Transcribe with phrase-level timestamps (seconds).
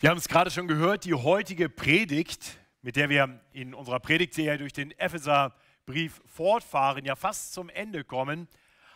[0.00, 4.56] Wir haben es gerade schon gehört, die heutige Predigt, mit der wir in unserer Predigtserie
[4.56, 8.46] durch den Epheserbrief fortfahren, ja fast zum Ende kommen,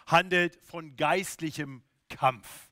[0.07, 2.71] handelt von geistlichem Kampf.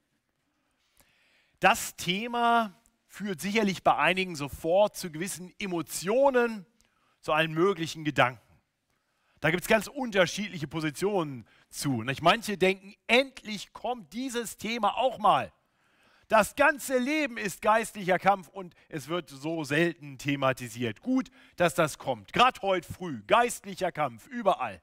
[1.58, 6.66] Das Thema führt sicherlich bei einigen sofort zu gewissen Emotionen,
[7.22, 8.40] zu allen möglichen Gedanken.
[9.40, 12.04] Da gibt es ganz unterschiedliche Positionen zu.
[12.20, 15.52] Manche denken, endlich kommt dieses Thema auch mal.
[16.30, 21.00] Das ganze Leben ist geistlicher Kampf und es wird so selten thematisiert.
[21.00, 22.32] Gut, dass das kommt.
[22.32, 24.80] Gerade heute früh, geistlicher Kampf, überall.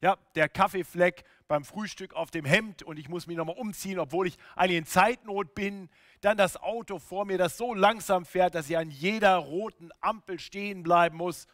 [0.00, 4.26] Ja, der Kaffeefleck beim Frühstück auf dem Hemd und ich muss mich nochmal umziehen, obwohl
[4.26, 5.90] ich eigentlich in Zeitnot bin.
[6.22, 10.38] Dann das Auto vor mir, das so langsam fährt, dass ich an jeder roten Ampel
[10.38, 11.46] stehen bleiben muss.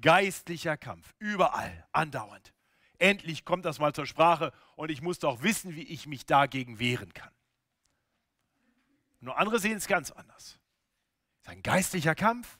[0.00, 2.54] Geistlicher Kampf, überall, andauernd.
[2.96, 6.78] Endlich kommt das mal zur Sprache und ich muss doch wissen, wie ich mich dagegen
[6.78, 7.37] wehren kann.
[9.20, 10.58] Nur andere sehen es ganz anders.
[11.40, 12.58] Es ist ein geistlicher Kampf.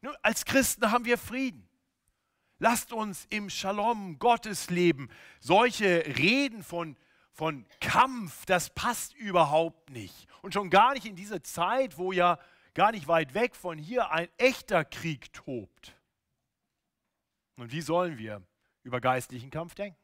[0.00, 1.68] Nur als Christen haben wir Frieden.
[2.58, 5.08] Lasst uns im Shalom Gottes leben.
[5.40, 6.96] Solche Reden von,
[7.32, 10.28] von Kampf, das passt überhaupt nicht.
[10.42, 12.38] Und schon gar nicht in diese Zeit, wo ja
[12.74, 15.96] gar nicht weit weg von hier ein echter Krieg tobt.
[17.56, 18.42] Und wie sollen wir
[18.82, 19.98] über geistlichen Kampf denken?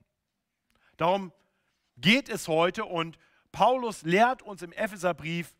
[0.96, 1.32] Darum
[1.96, 3.18] geht es heute und
[3.52, 5.54] Paulus lehrt uns im Epheserbrief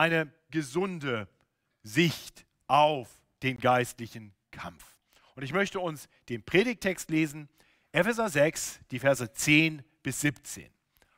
[0.00, 1.28] eine gesunde
[1.82, 4.96] Sicht auf den geistlichen Kampf.
[5.34, 7.50] Und ich möchte uns den Predigtext lesen,
[7.92, 10.70] Epheser 6, die Verse 10 bis 17.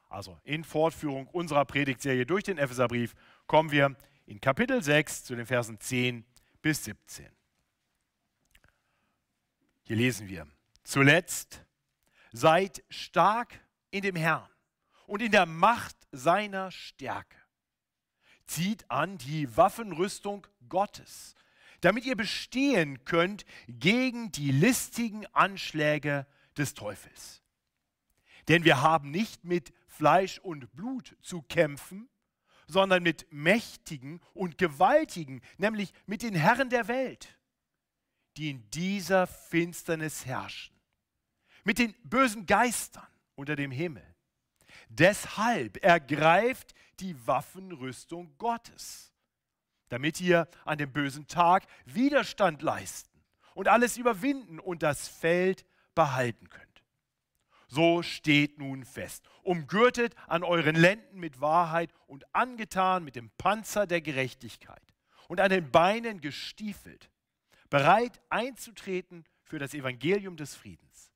[0.09, 3.15] Also in Fortführung unserer Predigtserie durch den Epheserbrief
[3.47, 6.25] kommen wir in Kapitel 6 zu den Versen 10
[6.61, 7.29] bis 17.
[9.85, 10.49] Hier lesen wir,
[10.83, 11.65] zuletzt
[12.33, 13.61] seid stark
[13.93, 14.49] in dem Herrn
[15.07, 17.42] und in der Macht seiner Stärke
[18.47, 21.35] zieht an die Waffenrüstung Gottes,
[21.81, 26.27] damit ihr bestehen könnt gegen die listigen Anschläge
[26.57, 27.43] des Teufels.
[28.49, 32.09] Denn wir haben nicht mit Fleisch und Blut zu kämpfen,
[32.67, 37.39] sondern mit Mächtigen und Gewaltigen, nämlich mit den Herren der Welt,
[38.37, 40.75] die in dieser Finsternis herrschen,
[41.65, 44.05] mit den bösen Geistern unter dem Himmel.
[44.89, 49.13] Deshalb ergreift die Waffenrüstung Gottes,
[49.89, 53.21] damit ihr an dem bösen Tag Widerstand leisten
[53.55, 56.85] und alles überwinden und das Feld behalten könnt.
[57.69, 63.87] So steht nun fest, umgürtet an euren Lenden mit Wahrheit und angetan mit dem Panzer
[63.87, 64.83] der Gerechtigkeit
[65.29, 67.11] und an den Beinen gestiefelt,
[67.71, 71.11] bereit einzutreten für das Evangelium des Friedens.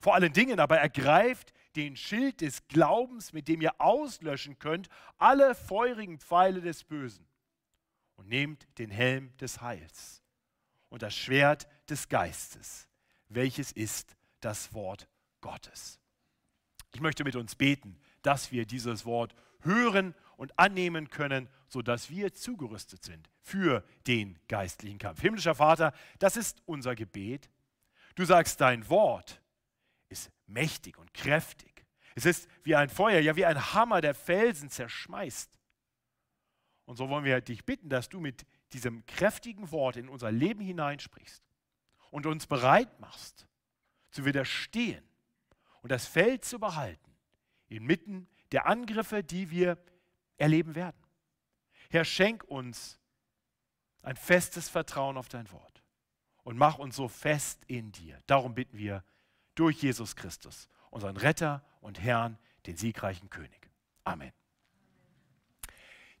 [0.00, 4.88] Vor allen Dingen aber ergreift den Schild des Glaubens, mit dem ihr auslöschen könnt
[5.18, 7.26] alle feurigen Pfeile des Bösen.
[8.16, 10.22] Und nehmt den Helm des Heils
[10.90, 12.86] und das Schwert des Geistes,
[13.28, 15.08] welches ist das Wort
[15.40, 15.98] Gottes.
[16.92, 22.34] Ich möchte mit uns beten, dass wir dieses Wort hören und annehmen können, sodass wir
[22.34, 25.22] zugerüstet sind für den geistlichen Kampf.
[25.22, 27.48] Himmlischer Vater, das ist unser Gebet.
[28.16, 29.40] Du sagst, dein Wort
[30.10, 31.86] ist mächtig und kräftig.
[32.14, 35.50] Es ist wie ein Feuer, ja wie ein Hammer, der Felsen zerschmeißt.
[36.84, 40.60] Und so wollen wir dich bitten, dass du mit diesem kräftigen Wort in unser Leben
[40.60, 41.42] hineinsprichst
[42.10, 43.46] und uns bereit machst,
[44.10, 45.04] zu widerstehen
[45.82, 47.16] und das Feld zu behalten,
[47.68, 49.78] inmitten der Angriffe, die wir
[50.36, 51.00] erleben werden.
[51.90, 52.98] Herr, schenk uns
[54.02, 55.84] ein festes Vertrauen auf dein Wort
[56.42, 58.18] und mach uns so fest in dir.
[58.26, 59.04] Darum bitten wir
[59.54, 63.70] durch Jesus Christus, unseren Retter und Herrn, den siegreichen König.
[64.04, 64.32] Amen.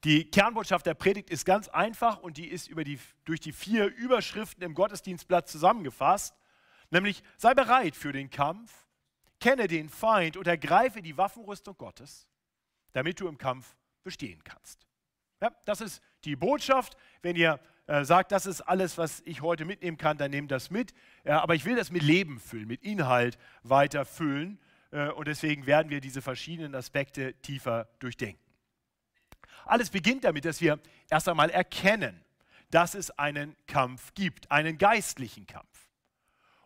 [0.04, 4.62] Die Kernbotschaft der Predigt ist ganz einfach und die ist die, durch die vier Überschriften
[4.62, 6.34] im Gottesdienstblatt zusammengefasst,
[6.90, 8.72] nämlich sei bereit für den Kampf,
[9.40, 12.26] kenne den Feind und ergreife die Waffenrüstung Gottes,
[12.92, 14.86] damit du im Kampf bestehen kannst.
[15.42, 16.96] Ja, das ist die Botschaft.
[17.22, 17.60] Wenn ihr
[17.90, 20.94] äh, sagt, das ist alles, was ich heute mitnehmen kann, dann nehmt das mit.
[21.24, 24.60] Aber ich will das mit Leben füllen, mit Inhalt weiter füllen.
[24.92, 28.40] Äh, und deswegen werden wir diese verschiedenen Aspekte tiefer durchdenken.
[29.64, 30.78] Alles beginnt damit, dass wir
[31.08, 32.24] erst einmal erkennen,
[32.70, 35.90] dass es einen Kampf gibt, einen geistlichen Kampf.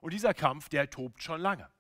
[0.03, 1.71] Und dieser Kampf, der tobt schon lange.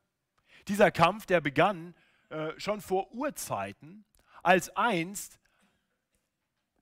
[0.69, 1.95] Dieser Kampf, der begann
[2.31, 4.07] äh, schon vor Urzeiten,
[4.43, 5.39] als einst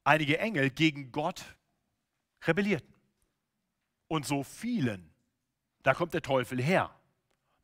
[0.05, 1.57] einige Engel gegen Gott
[2.47, 2.95] rebellierten.
[4.09, 5.13] Und so vielen,
[5.83, 6.95] da kommt der Teufel her.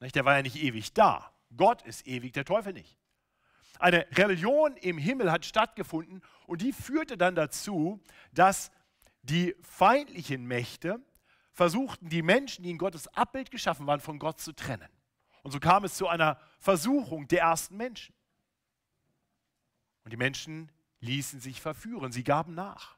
[0.00, 1.32] Der war ja nicht ewig da.
[1.56, 2.96] Gott ist ewig, der Teufel nicht.
[3.78, 8.02] Eine Rebellion im Himmel hat stattgefunden und die führte dann dazu,
[8.32, 8.70] dass
[9.22, 11.00] die feindlichen Mächte
[11.52, 14.88] versuchten, die Menschen, die in Gottes Abbild geschaffen waren, von Gott zu trennen.
[15.42, 18.14] Und so kam es zu einer Versuchung der ersten Menschen.
[20.04, 20.70] Und die Menschen
[21.00, 22.97] ließen sich verführen, sie gaben nach.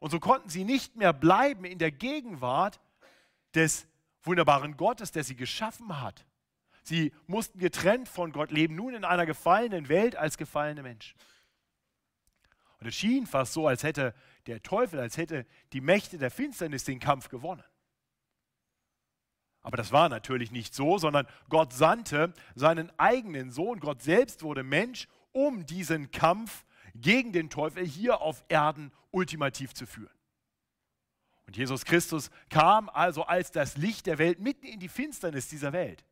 [0.00, 2.80] Und so konnten sie nicht mehr bleiben in der Gegenwart
[3.54, 3.86] des
[4.22, 6.26] wunderbaren Gottes, der sie geschaffen hat.
[6.82, 11.16] Sie mussten getrennt von Gott leben, nun in einer gefallenen Welt als gefallene Menschen.
[12.80, 14.14] Und es schien fast so, als hätte
[14.46, 17.62] der Teufel, als hätte die Mächte der Finsternis den Kampf gewonnen.
[19.62, 24.62] Aber das war natürlich nicht so, sondern Gott sandte seinen eigenen Sohn, Gott selbst wurde
[24.62, 26.64] Mensch, um diesen Kampf
[26.94, 30.10] gegen den Teufel hier auf Erden ultimativ zu führen.
[31.46, 35.72] Und Jesus Christus kam also als das Licht der Welt mitten in die Finsternis dieser
[35.72, 36.04] Welt.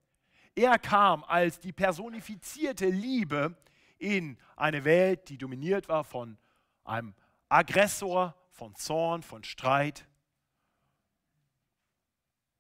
[0.55, 3.57] Er kam als die personifizierte Liebe
[3.99, 6.39] in eine Welt, die dominiert war von
[6.85, 7.15] einem
[7.49, 10.09] Aggressor, von Zorn, von Streit.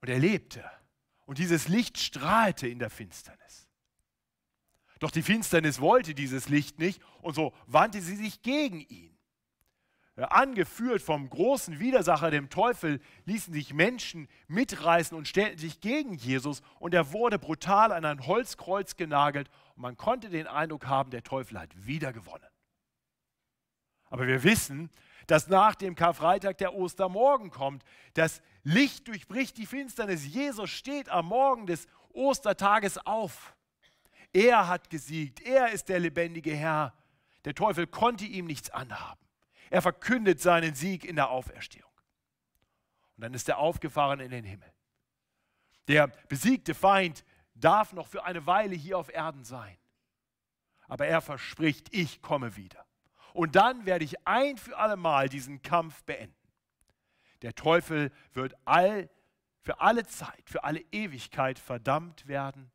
[0.00, 0.65] Und er lebte.
[1.26, 3.68] Und dieses Licht strahlte in der Finsternis.
[4.98, 9.16] Doch die Finsternis wollte dieses Licht nicht und so wandte sie sich gegen ihn.
[10.16, 16.60] Angeführt vom großen Widersacher, dem Teufel, ließen sich Menschen mitreißen und stellten sich gegen Jesus
[16.80, 21.22] und er wurde brutal an ein Holzkreuz genagelt und man konnte den Eindruck haben, der
[21.22, 22.48] Teufel hat wieder gewonnen.
[24.10, 24.90] Aber wir wissen,
[25.28, 27.84] dass nach dem Karfreitag der Ostermorgen kommt.
[28.14, 30.26] Das Licht durchbricht die Finsternis.
[30.26, 33.54] Jesus steht am Morgen des Ostertages auf.
[34.32, 35.40] Er hat gesiegt.
[35.40, 36.94] Er ist der lebendige Herr.
[37.44, 39.20] Der Teufel konnte ihm nichts anhaben.
[39.70, 41.90] Er verkündet seinen Sieg in der Auferstehung.
[43.16, 44.72] Und dann ist er aufgefahren in den Himmel.
[45.88, 49.76] Der besiegte Feind darf noch für eine Weile hier auf Erden sein.
[50.86, 52.84] Aber er verspricht, ich komme wieder.
[53.32, 56.34] Und dann werde ich ein für alle Mal diesen Kampf beenden.
[57.42, 59.08] Der Teufel wird all,
[59.60, 62.70] für alle Zeit, für alle Ewigkeit verdammt werden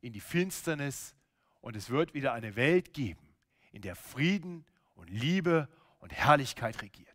[0.00, 1.14] in die Finsternis
[1.60, 3.34] und es wird wieder eine Welt geben,
[3.72, 4.64] in der Frieden
[4.94, 5.68] und Liebe
[5.98, 7.08] und Herrlichkeit regiert.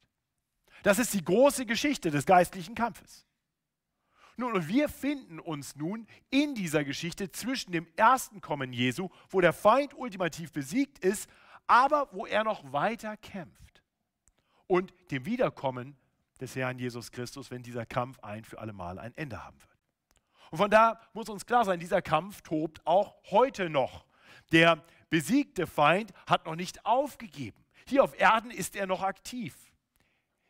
[0.84, 3.26] Das ist die große Geschichte des geistlichen Kampfes.
[4.36, 9.42] Nun, und wir finden uns nun in dieser Geschichte zwischen dem ersten Kommen Jesu, wo
[9.42, 11.30] der Feind ultimativ besiegt ist,
[11.68, 13.84] aber wo er noch weiter kämpft,
[14.68, 15.96] und dem Wiederkommen
[16.40, 19.73] des Herrn Jesus Christus, wenn dieser Kampf ein für alle Mal ein Ende haben wird.
[20.54, 24.06] Und von da muss uns klar sein, dieser Kampf tobt auch heute noch.
[24.52, 27.66] Der besiegte Feind hat noch nicht aufgegeben.
[27.88, 29.56] Hier auf Erden ist er noch aktiv.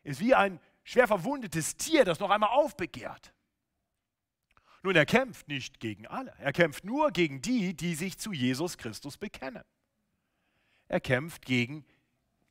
[0.04, 3.34] Ist wie ein schwer verwundetes Tier, das noch einmal aufbegehrt.
[4.82, 6.34] Nun, er kämpft nicht gegen alle.
[6.38, 9.64] Er kämpft nur gegen die, die sich zu Jesus Christus bekennen.
[10.90, 11.86] Er kämpft gegen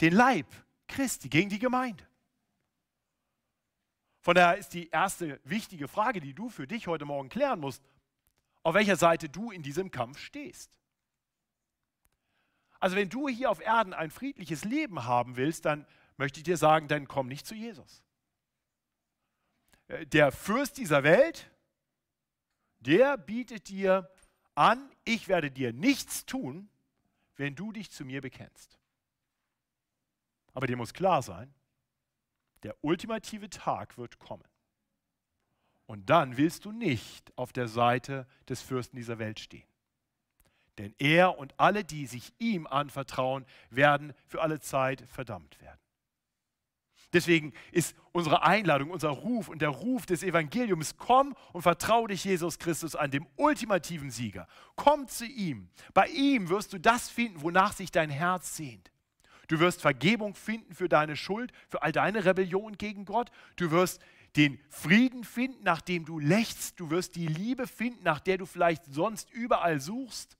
[0.00, 0.46] den Leib
[0.88, 2.08] Christi, gegen die Gemeinde.
[4.22, 7.82] Von daher ist die erste wichtige Frage, die du für dich heute Morgen klären musst,
[8.62, 10.78] auf welcher Seite du in diesem Kampf stehst.
[12.78, 15.86] Also wenn du hier auf Erden ein friedliches Leben haben willst, dann
[16.16, 18.04] möchte ich dir sagen, dann komm nicht zu Jesus.
[19.88, 21.50] Äh, der Fürst dieser Welt,
[22.78, 24.08] der bietet dir
[24.54, 26.68] an, ich werde dir nichts tun,
[27.36, 28.78] wenn du dich zu mir bekennst.
[30.54, 31.52] Aber dir muss klar sein,
[32.62, 34.44] der ultimative Tag wird kommen.
[35.86, 39.66] Und dann willst du nicht auf der Seite des Fürsten dieser Welt stehen.
[40.78, 45.78] Denn er und alle, die sich ihm anvertrauen, werden für alle Zeit verdammt werden.
[47.12, 52.24] Deswegen ist unsere Einladung, unser Ruf und der Ruf des Evangeliums, komm und vertraue dich
[52.24, 54.46] Jesus Christus an, dem ultimativen Sieger.
[54.76, 55.68] Komm zu ihm.
[55.92, 58.90] Bei ihm wirst du das finden, wonach sich dein Herz sehnt.
[59.52, 63.30] Du wirst Vergebung finden für deine Schuld, für all deine Rebellion gegen Gott.
[63.56, 64.00] Du wirst
[64.34, 66.80] den Frieden finden, nach dem du lächst.
[66.80, 70.38] Du wirst die Liebe finden, nach der du vielleicht sonst überall suchst.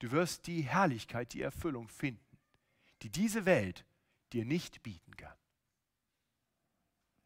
[0.00, 2.20] Du wirst die Herrlichkeit, die Erfüllung finden,
[3.00, 3.86] die diese Welt
[4.34, 5.32] dir nicht bieten kann.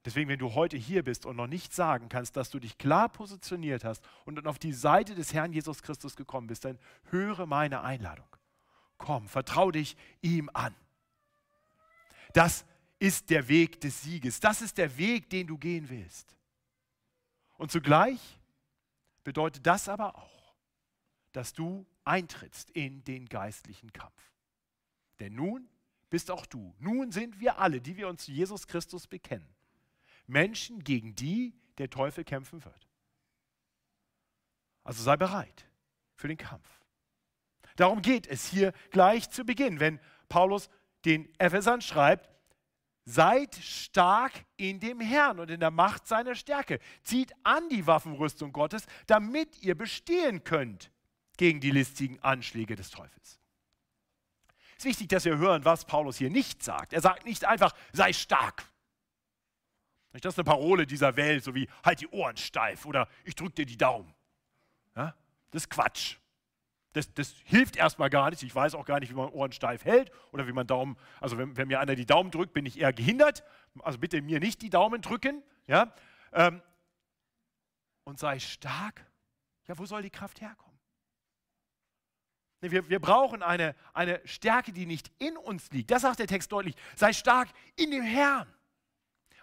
[0.04, 3.08] Deswegen, wenn du heute hier bist und noch nicht sagen kannst, dass du dich klar
[3.08, 6.78] positioniert hast und auf die Seite des Herrn Jesus Christus gekommen bist, dann
[7.10, 8.28] höre meine Einladung.
[9.02, 10.76] Komm, vertrau dich ihm an.
[12.34, 12.64] Das
[13.00, 14.38] ist der Weg des Sieges.
[14.38, 16.36] Das ist der Weg, den du gehen willst.
[17.58, 18.38] Und zugleich
[19.24, 20.54] bedeutet das aber auch,
[21.32, 24.32] dass du eintrittst in den geistlichen Kampf.
[25.18, 25.68] Denn nun
[26.08, 29.52] bist auch du, nun sind wir alle, die wir uns zu Jesus Christus bekennen,
[30.28, 32.88] Menschen, gegen die der Teufel kämpfen wird.
[34.84, 35.66] Also sei bereit
[36.14, 36.81] für den Kampf.
[37.76, 40.68] Darum geht es hier gleich zu Beginn, wenn Paulus
[41.04, 42.32] den Ephesern schreibt,
[43.04, 46.78] Seid stark in dem Herrn und in der Macht seiner Stärke.
[47.02, 50.92] Zieht an die Waffenrüstung Gottes, damit ihr bestehen könnt
[51.36, 53.40] gegen die listigen Anschläge des Teufels.
[54.76, 56.92] Es ist wichtig, dass wir hören, was Paulus hier nicht sagt.
[56.92, 58.68] Er sagt nicht einfach, sei stark.
[60.12, 63.54] Das ist eine Parole dieser Welt, so wie halt die Ohren steif oder ich drücke
[63.54, 64.14] dir die Daumen.
[64.94, 65.14] Ja?
[65.50, 66.18] Das ist Quatsch.
[66.92, 68.42] Das, das, hilft erstmal gar nicht.
[68.42, 71.38] Ich weiß auch gar nicht, wie man Ohren steif hält oder wie man Daumen, also
[71.38, 73.44] wenn, wenn, mir einer die Daumen drückt, bin ich eher gehindert.
[73.80, 75.42] Also bitte mir nicht die Daumen drücken.
[75.66, 75.94] Ja?
[76.32, 76.60] Ähm,
[78.04, 79.06] und sei stark.
[79.66, 80.78] Ja, wo soll die Kraft herkommen?
[82.60, 85.90] Wir, wir brauchen eine, eine Stärke, die nicht in uns liegt.
[85.90, 86.76] Das sagt der Text deutlich.
[86.94, 88.46] Sei stark in dem Herrn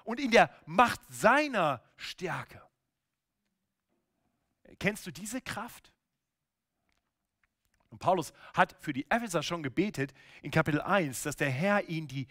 [0.06, 2.62] und in der Macht seiner Stärke.
[4.80, 5.92] Kennst du diese Kraft?
[7.90, 12.08] Und Paulus hat für die Epheser schon gebetet in Kapitel 1, dass der Herr ihnen
[12.08, 12.28] die,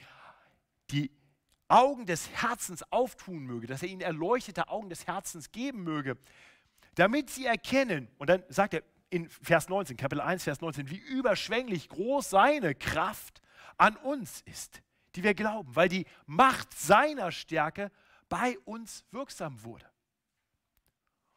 [0.90, 1.10] die
[1.68, 6.16] Augen des Herzens auftun möge, dass er ihnen erleuchtete Augen des Herzens geben möge,
[6.94, 10.96] damit sie erkennen, und dann sagt er in Vers 19, Kapitel 1, Vers 19, wie
[10.96, 13.40] überschwänglich groß seine Kraft
[13.76, 14.82] an uns ist,
[15.14, 17.90] die wir glauben, weil die Macht seiner Stärke
[18.28, 19.86] bei uns wirksam wurde.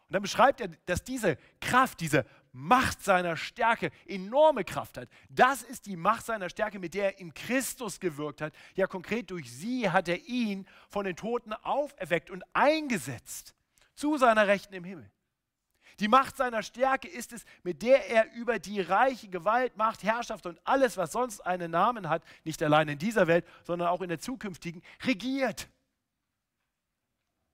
[0.07, 5.09] Und dann beschreibt er, dass diese Kraft, diese Macht seiner Stärke enorme Kraft hat.
[5.29, 8.53] Das ist die Macht seiner Stärke, mit der er in Christus gewirkt hat.
[8.75, 13.55] Ja, konkret durch sie hat er ihn von den Toten auferweckt und eingesetzt
[13.95, 15.09] zu seiner Rechten im Himmel.
[15.99, 20.45] Die Macht seiner Stärke ist es, mit der er über die reiche Gewalt, Macht, Herrschaft
[20.45, 24.09] und alles, was sonst einen Namen hat, nicht allein in dieser Welt, sondern auch in
[24.09, 25.69] der zukünftigen, regiert.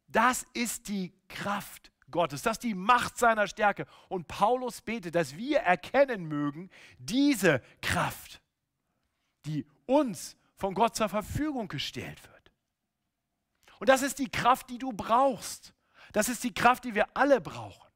[0.08, 2.42] Das ist die Kraft Gottes.
[2.42, 3.86] Das ist die Macht seiner Stärke.
[4.10, 8.42] Und Paulus betet, dass wir erkennen mögen, diese Kraft,
[9.46, 12.52] die uns von Gott zur Verfügung gestellt wird.
[13.80, 15.74] Und das ist die Kraft, die du brauchst.
[16.14, 17.88] Das ist die Kraft, die wir alle brauchen.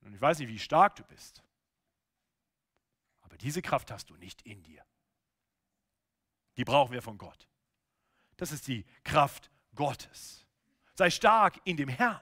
[0.00, 1.42] Und ich weiß nicht, wie stark du bist,
[3.20, 4.82] aber diese Kraft hast du nicht in dir.
[6.56, 7.46] Die brauchen wir von Gott.
[8.38, 10.47] Das ist die Kraft Gottes.
[10.98, 12.18] Sei stark in dem Herrn.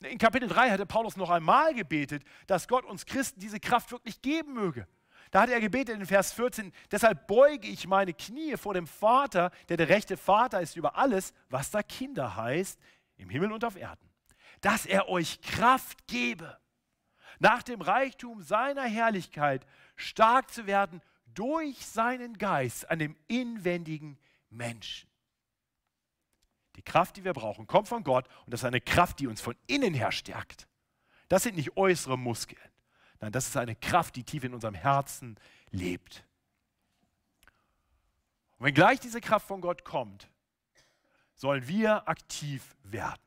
[0.00, 4.20] In Kapitel 3 hatte Paulus noch einmal gebetet, dass Gott uns Christen diese Kraft wirklich
[4.20, 4.86] geben möge.
[5.30, 9.50] Da hat er gebetet in Vers 14, deshalb beuge ich meine Knie vor dem Vater,
[9.70, 12.78] der der rechte Vater ist über alles, was da Kinder heißt,
[13.16, 14.10] im Himmel und auf Erden.
[14.60, 16.58] Dass er euch Kraft gebe,
[17.38, 24.18] nach dem Reichtum seiner Herrlichkeit stark zu werden durch seinen Geist an dem inwendigen
[24.50, 25.09] Menschen.
[26.80, 29.42] Die Kraft, die wir brauchen, kommt von Gott und das ist eine Kraft, die uns
[29.42, 30.66] von innen her stärkt.
[31.28, 32.58] Das sind nicht äußere Muskeln.
[33.20, 35.36] Nein, das ist eine Kraft, die tief in unserem Herzen
[35.72, 36.24] lebt.
[38.56, 40.30] Und wenn gleich diese Kraft von Gott kommt,
[41.34, 43.20] sollen wir aktiv werden.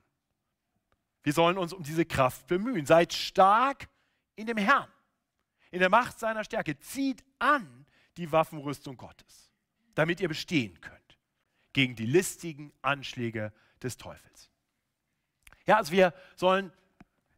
[1.21, 2.87] Wir sollen uns um diese Kraft bemühen.
[2.87, 3.87] Seid stark
[4.35, 4.89] in dem Herrn,
[5.69, 6.79] in der Macht seiner Stärke.
[6.79, 7.85] Zieht an
[8.17, 9.51] die Waffenrüstung Gottes,
[9.93, 11.02] damit ihr bestehen könnt
[11.73, 13.51] gegen die listigen Anschläge
[13.81, 14.49] des Teufels.
[15.65, 16.71] Ja, also wir sollen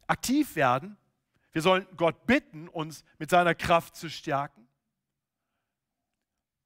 [0.08, 0.98] aktiv werden.
[1.52, 4.68] Wir sollen Gott bitten, uns mit seiner Kraft zu stärken.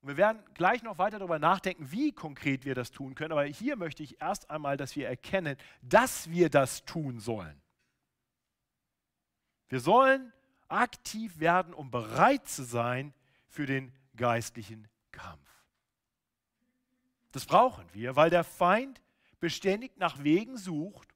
[0.02, 3.34] Und wir werden gleich noch weiter darüber nachdenken, wie konkret wir das tun können.
[3.34, 7.62] Aber hier möchte ich erst einmal, dass wir erkennen, dass wir das tun sollen.
[9.68, 10.34] Wir sollen
[10.70, 13.14] aktiv werden, um bereit zu sein
[13.48, 15.50] für den geistlichen Kampf.
[17.32, 19.02] Das brauchen wir, weil der Feind
[19.40, 21.10] beständig nach Wegen sucht,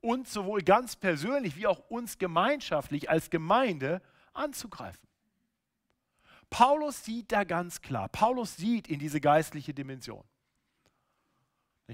[0.00, 4.02] uns sowohl ganz persönlich wie auch uns gemeinschaftlich als Gemeinde
[4.32, 5.08] anzugreifen.
[6.50, 10.24] Paulus sieht da ganz klar, Paulus sieht in diese geistliche Dimension.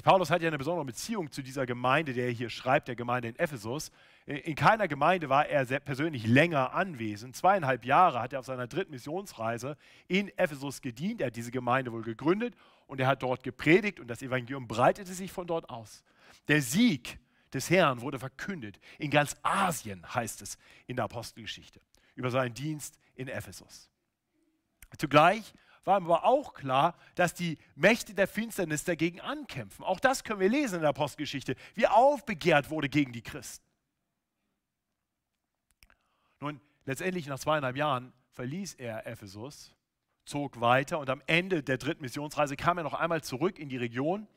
[0.02, 3.28] Paulus hat ja eine besondere Beziehung zu dieser Gemeinde, der er hier schreibt, der Gemeinde
[3.28, 3.90] in Ephesus.
[4.24, 7.34] In keiner Gemeinde war er persönlich länger anwesend.
[7.34, 11.20] Zweieinhalb Jahre hat er auf seiner dritten Missionsreise in Ephesus gedient.
[11.20, 12.54] Er hat diese Gemeinde wohl gegründet
[12.86, 16.04] und er hat dort gepredigt und das Evangelium breitete sich von dort aus.
[16.46, 17.18] Der Sieg
[17.52, 18.78] des Herrn wurde verkündet.
[18.98, 20.56] In ganz Asien heißt es
[20.86, 21.80] in der Apostelgeschichte
[22.14, 23.90] über seinen Dienst in Ephesus.
[24.96, 25.52] Zugleich
[25.84, 29.84] war aber auch klar, dass die Mächte der Finsternis dagegen ankämpfen.
[29.84, 33.64] Auch das können wir lesen in der Apostelgeschichte, wie aufbegehrt wurde gegen die Christen.
[36.40, 39.74] Nun, letztendlich nach zweieinhalb Jahren verließ er Ephesus,
[40.24, 43.76] zog weiter und am Ende der dritten Missionsreise kam er noch einmal zurück in die
[43.76, 44.28] Region.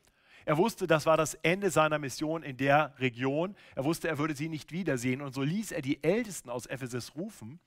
[0.46, 3.56] Er wusste, das war das Ende seiner Mission in der Region.
[3.74, 7.14] Er wusste, er würde sie nicht wiedersehen und so ließ er die Ältesten aus Ephesus
[7.14, 7.60] rufen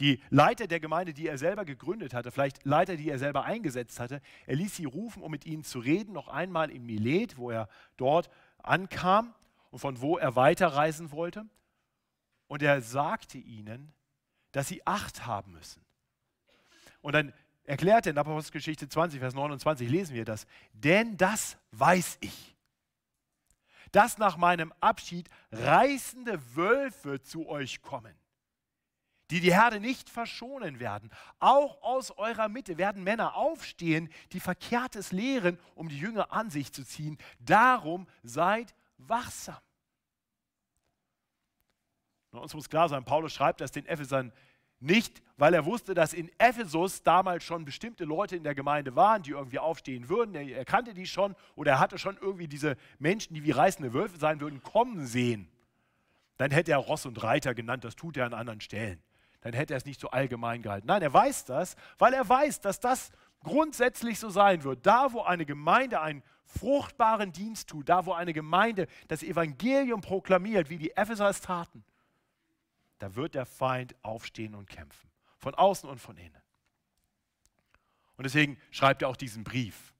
[0.00, 4.00] die Leiter der Gemeinde, die er selber gegründet hatte, vielleicht Leiter, die er selber eingesetzt
[4.00, 7.50] hatte, er ließ sie rufen, um mit ihnen zu reden, noch einmal in Milet, wo
[7.50, 9.34] er dort ankam
[9.70, 11.46] und von wo er weiterreisen wollte.
[12.48, 13.92] Und er sagte ihnen,
[14.52, 15.84] dass sie Acht haben müssen.
[17.02, 17.32] Und dann
[17.64, 20.46] erklärt er in Apostelgeschichte 20, Vers 29, lesen wir das.
[20.72, 22.56] Denn das weiß ich,
[23.92, 28.14] dass nach meinem Abschied reißende Wölfe zu euch kommen,
[29.30, 31.10] die die Herde nicht verschonen werden.
[31.38, 36.72] Auch aus eurer Mitte werden Männer aufstehen, die Verkehrtes lehren, um die Jünger an sich
[36.72, 37.16] zu ziehen.
[37.38, 39.56] Darum seid wachsam.
[42.32, 44.32] uns muss klar sein, Paulus schreibt das den Ephesern
[44.82, 49.22] nicht, weil er wusste, dass in Ephesus damals schon bestimmte Leute in der Gemeinde waren,
[49.22, 50.34] die irgendwie aufstehen würden.
[50.34, 53.92] Er, er kannte die schon oder er hatte schon irgendwie diese Menschen, die wie reißende
[53.92, 55.48] Wölfe sein würden, kommen sehen.
[56.38, 59.02] Dann hätte er Ross und Reiter genannt, das tut er an anderen Stellen.
[59.40, 60.86] Dann hätte er es nicht so allgemein gehalten.
[60.86, 63.10] Nein, er weiß das, weil er weiß, dass das
[63.42, 64.86] grundsätzlich so sein wird.
[64.86, 70.68] Da, wo eine Gemeinde einen fruchtbaren Dienst tut, da, wo eine Gemeinde das Evangelium proklamiert,
[70.68, 71.84] wie die Epheser es taten,
[72.98, 75.08] da wird der Feind aufstehen und kämpfen.
[75.38, 76.42] Von außen und von innen.
[78.16, 79.94] Und deswegen schreibt er auch diesen Brief,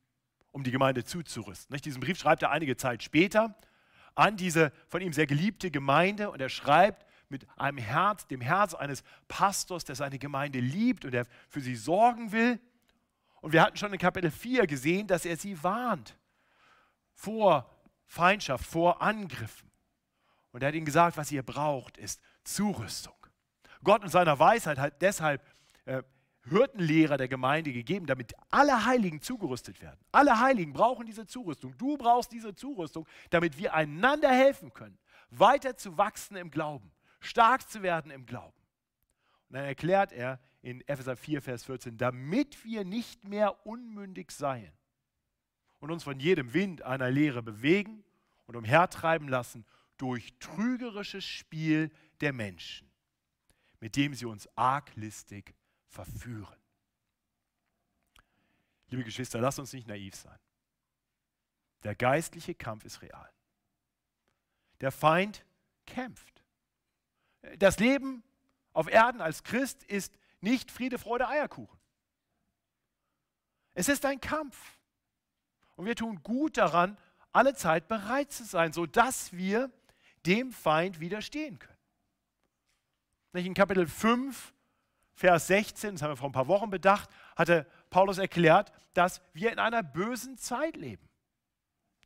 [0.52, 1.74] um die Gemeinde zuzurüsten.
[1.78, 3.54] Diesen Brief schreibt er einige Zeit später
[4.14, 8.74] an diese von ihm sehr geliebte Gemeinde und er schreibt mit einem Herz, dem Herz
[8.74, 12.60] eines Pastors, der seine Gemeinde liebt und der für sie sorgen will.
[13.40, 16.16] Und wir hatten schon in Kapitel 4 gesehen, dass er sie warnt
[17.14, 17.70] vor
[18.06, 19.70] Feindschaft, vor Angriffen.
[20.52, 23.14] Und er hat ihnen gesagt, was ihr braucht, ist Zurüstung.
[23.82, 25.42] Gott in seiner Weisheit hat deshalb
[25.84, 26.02] äh,
[26.44, 30.00] Hürdenlehrer der Gemeinde gegeben, damit alle Heiligen zugerüstet werden.
[30.10, 31.76] Alle Heiligen brauchen diese Zurüstung.
[31.78, 34.98] Du brauchst diese Zurüstung, damit wir einander helfen können,
[35.30, 36.90] weiter zu wachsen im Glauben,
[37.20, 38.58] stark zu werden im Glauben.
[39.48, 44.72] Und dann erklärt er in Epheser 4, Vers 14, damit wir nicht mehr unmündig seien
[45.78, 48.04] und uns von jedem Wind einer Lehre bewegen
[48.46, 49.64] und umhertreiben lassen
[49.96, 52.90] durch trügerisches Spiel der Menschen,
[53.80, 55.54] mit dem sie uns arglistig
[55.86, 56.56] verführen.
[58.88, 60.38] Liebe Geschwister, lasst uns nicht naiv sein.
[61.82, 63.30] Der geistliche Kampf ist real.
[64.80, 65.44] Der Feind
[65.86, 66.39] kämpft.
[67.58, 68.22] Das Leben
[68.72, 71.78] auf Erden als Christ ist nicht Friede, Freude, Eierkuchen.
[73.74, 74.78] Es ist ein Kampf.
[75.76, 76.98] Und wir tun gut daran,
[77.32, 79.70] alle Zeit bereit zu sein, sodass wir
[80.26, 81.78] dem Feind widerstehen können.
[83.32, 84.52] In Kapitel 5,
[85.14, 89.52] Vers 16, das haben wir vor ein paar Wochen bedacht, hatte Paulus erklärt, dass wir
[89.52, 91.08] in einer bösen Zeit leben.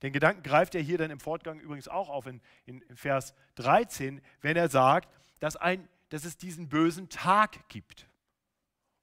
[0.02, 4.20] Den Gedanken greift er hier dann im Fortgang übrigens auch auf in, in Vers 13,
[4.42, 5.08] wenn er sagt,
[5.44, 8.08] dass, ein, dass es diesen bösen Tag gibt.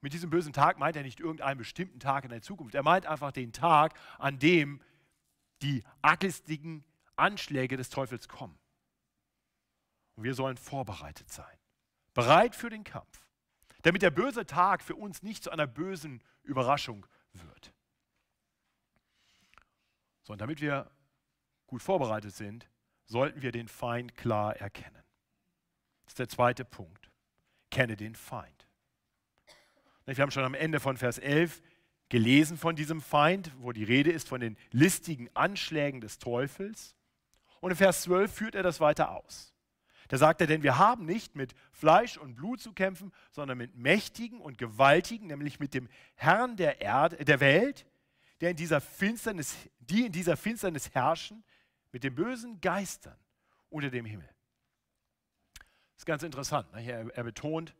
[0.01, 2.73] Mit diesem bösen Tag meint er nicht irgendeinen bestimmten Tag in der Zukunft.
[2.73, 4.81] Er meint einfach den Tag, an dem
[5.61, 6.83] die arglistigen
[7.15, 8.57] Anschläge des Teufels kommen.
[10.15, 11.61] Und wir sollen vorbereitet sein
[12.15, 13.27] bereit für den Kampf,
[13.83, 17.71] damit der böse Tag für uns nicht zu einer bösen Überraschung wird.
[20.23, 20.89] So, und damit wir
[21.67, 22.67] gut vorbereitet sind,
[23.05, 25.03] sollten wir den Feind klar erkennen.
[26.11, 27.09] Das ist der zweite Punkt.
[27.69, 28.67] Kenne den Feind.
[30.03, 31.61] Wir haben schon am Ende von Vers 11
[32.09, 36.97] gelesen von diesem Feind, wo die Rede ist von den listigen Anschlägen des Teufels.
[37.61, 39.53] Und in Vers 12 führt er das weiter aus.
[40.09, 43.77] Da sagt er, denn wir haben nicht mit Fleisch und Blut zu kämpfen, sondern mit
[43.77, 47.85] Mächtigen und Gewaltigen, nämlich mit dem Herrn der, Erde, der Welt,
[48.41, 51.41] der in dieser Finsternis, die in dieser Finsternis herrschen,
[51.93, 53.15] mit den bösen Geistern
[53.69, 54.27] unter dem Himmel.
[56.01, 56.67] Ist ganz interessant.
[56.73, 57.75] Er, er betont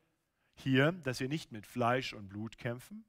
[0.53, 3.03] hier, dass wir nicht mit Fleisch und Blut kämpfen.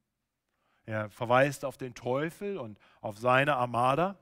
[0.87, 4.19] Er verweist auf den Teufel und auf seine Armada.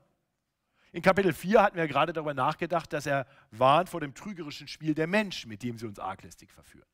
[0.91, 4.93] In Kapitel 4 hatten wir gerade darüber nachgedacht, dass er warnt vor dem trügerischen Spiel
[4.93, 6.89] der Menschen, mit dem sie uns arglistig verführen.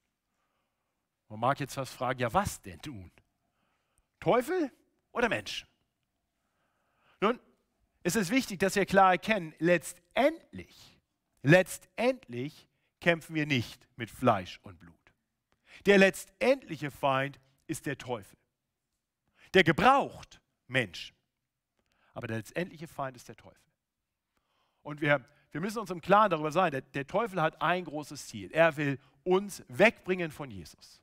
[1.28, 3.12] Man mag jetzt fast fragen, ja was denn nun?
[4.20, 4.72] Teufel
[5.12, 5.68] oder Menschen?
[7.20, 7.40] Nun,
[8.04, 11.00] es ist wichtig, dass wir klar erkennen, letztendlich,
[11.42, 12.68] letztendlich
[13.00, 14.96] kämpfen wir nicht mit Fleisch und Blut.
[15.86, 18.38] Der letztendliche Feind ist der Teufel.
[19.54, 21.16] Der gebraucht Menschen.
[22.14, 23.72] Aber der letztendliche Feind ist der Teufel.
[24.82, 28.28] Und wir, wir müssen uns im Klaren darüber sein, der, der Teufel hat ein großes
[28.28, 28.52] Ziel.
[28.52, 31.02] Er will uns wegbringen von Jesus.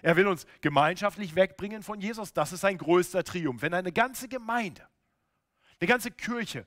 [0.00, 2.32] Er will uns gemeinschaftlich wegbringen von Jesus.
[2.32, 3.62] Das ist sein größter Triumph.
[3.62, 4.86] Wenn eine ganze Gemeinde,
[5.80, 6.66] eine ganze Kirche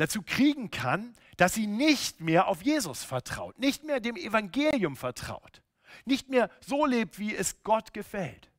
[0.00, 5.60] dazu kriegen kann, dass sie nicht mehr auf Jesus vertraut, nicht mehr dem Evangelium vertraut,
[6.06, 8.50] nicht mehr so lebt, wie es Gott gefällt.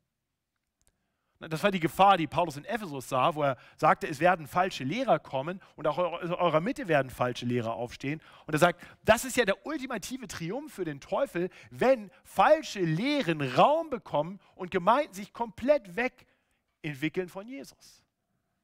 [1.40, 4.84] Das war die Gefahr, die Paulus in Ephesus sah, wo er sagte, es werden falsche
[4.84, 8.22] Lehrer kommen und auch in eurer Mitte werden falsche Lehrer aufstehen.
[8.46, 13.40] Und er sagt, das ist ja der ultimative Triumph für den Teufel, wenn falsche Lehren
[13.42, 18.01] Raum bekommen und Gemeinden sich komplett wegentwickeln von Jesus.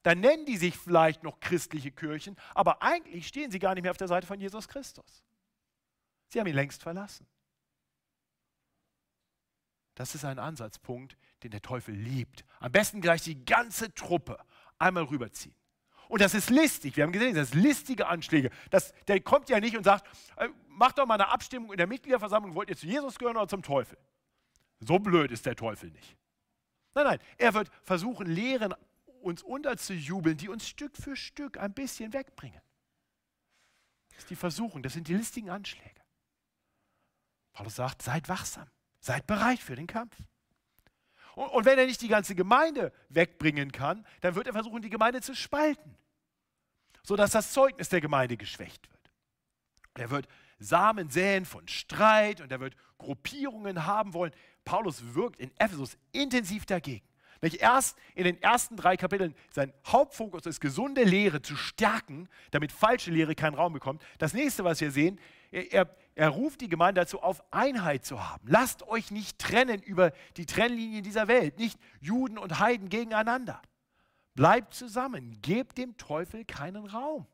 [0.08, 3.90] Dann nennen die sich vielleicht noch christliche Kirchen, aber eigentlich stehen sie gar nicht mehr
[3.90, 5.22] auf der Seite von Jesus Christus.
[6.28, 7.26] Sie haben ihn längst verlassen.
[9.96, 12.46] Das ist ein Ansatzpunkt, den der Teufel liebt.
[12.58, 14.38] Am besten gleich die ganze Truppe
[14.78, 15.54] einmal rüberziehen.
[16.08, 16.96] Und das ist listig.
[16.96, 18.48] Wir haben gesehen, das sind listige Anschläge.
[18.70, 20.06] Das, der kommt ja nicht und sagt,
[20.38, 23.48] äh, macht doch mal eine Abstimmung in der Mitgliederversammlung, wollt ihr zu Jesus gehören oder
[23.48, 23.98] zum Teufel?
[24.80, 26.16] So blöd ist der Teufel nicht.
[26.94, 28.74] Nein, nein, er wird versuchen, Lehren
[29.22, 32.60] uns unterzujubeln, die uns Stück für Stück ein bisschen wegbringen.
[34.10, 36.02] Das ist die Versuchung, das sind die listigen Anschläge.
[37.52, 38.68] Paulus sagt, seid wachsam,
[39.00, 40.16] seid bereit für den Kampf.
[41.34, 44.90] Und, und wenn er nicht die ganze Gemeinde wegbringen kann, dann wird er versuchen, die
[44.90, 45.96] Gemeinde zu spalten,
[47.02, 49.10] sodass das Zeugnis der Gemeinde geschwächt wird.
[49.94, 50.28] Er wird
[50.58, 54.32] Samen säen von Streit und er wird Gruppierungen haben wollen.
[54.64, 57.07] Paulus wirkt in Ephesus intensiv dagegen.
[57.40, 62.72] Nicht erst in den ersten drei Kapiteln sein Hauptfokus ist, gesunde Lehre zu stärken, damit
[62.72, 64.02] falsche Lehre keinen Raum bekommt.
[64.18, 65.20] Das nächste, was wir sehen,
[65.50, 68.44] er, er ruft die Gemeinde dazu auf, Einheit zu haben.
[68.48, 73.62] Lasst euch nicht trennen über die Trennlinien dieser Welt, nicht Juden und Heiden gegeneinander.
[74.34, 77.26] Bleibt zusammen, gebt dem Teufel keinen Raum.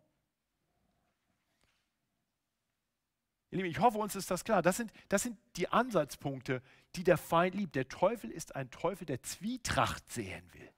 [3.50, 4.62] Ich hoffe, uns ist das klar.
[4.62, 6.60] Das sind, das sind die Ansatzpunkte,
[6.96, 7.74] die der Feind liebt.
[7.74, 10.70] Der Teufel ist ein Teufel, der Zwietracht sehen will.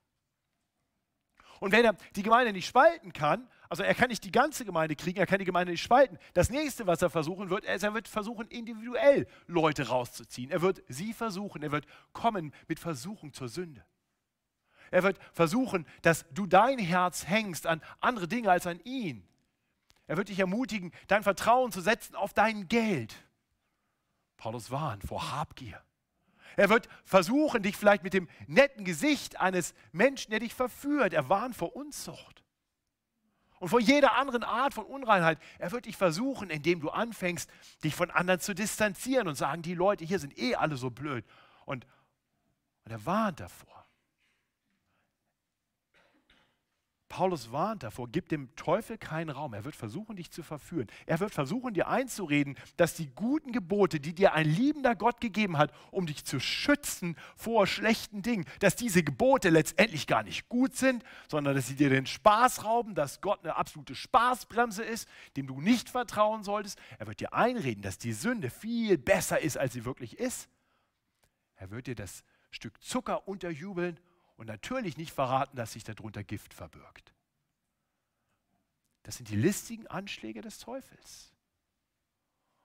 [1.60, 4.94] Und wenn er die Gemeinde nicht spalten kann, also er kann nicht die ganze Gemeinde
[4.94, 6.18] kriegen, er kann die Gemeinde nicht spalten.
[6.34, 10.50] Das nächste, was er versuchen wird, ist, er wird versuchen, individuell Leute rauszuziehen.
[10.50, 13.84] Er wird sie versuchen, er wird kommen mit Versuchung zur Sünde.
[14.90, 19.26] Er wird versuchen, dass du dein Herz hängst an andere Dinge als an ihn.
[20.06, 23.16] Er wird dich ermutigen, dein Vertrauen zu setzen auf dein Geld.
[24.36, 25.82] Paulus warnt vor Habgier.
[26.56, 31.12] Er wird versuchen, dich vielleicht mit dem netten Gesicht eines Menschen, der dich verführt.
[31.12, 32.42] Er warnt vor Unzucht
[33.58, 35.38] und vor jeder anderen Art von Unreinheit.
[35.58, 37.50] Er wird dich versuchen, indem du anfängst,
[37.84, 41.24] dich von anderen zu distanzieren und sagen, die Leute hier sind eh alle so blöd.
[41.64, 41.86] Und,
[42.84, 43.75] und er warnt davor.
[47.16, 49.54] Paulus warnt davor, gib dem Teufel keinen Raum.
[49.54, 50.86] Er wird versuchen, dich zu verführen.
[51.06, 55.56] Er wird versuchen, dir einzureden, dass die guten Gebote, die dir ein liebender Gott gegeben
[55.56, 60.76] hat, um dich zu schützen vor schlechten Dingen, dass diese Gebote letztendlich gar nicht gut
[60.76, 65.46] sind, sondern dass sie dir den Spaß rauben, dass Gott eine absolute Spaßbremse ist, dem
[65.46, 66.78] du nicht vertrauen solltest.
[66.98, 70.50] Er wird dir einreden, dass die Sünde viel besser ist, als sie wirklich ist.
[71.54, 73.98] Er wird dir das Stück Zucker unterjubeln
[74.36, 77.12] und natürlich nicht verraten, dass sich darunter Gift verbirgt.
[79.02, 81.32] Das sind die listigen Anschläge des Teufels.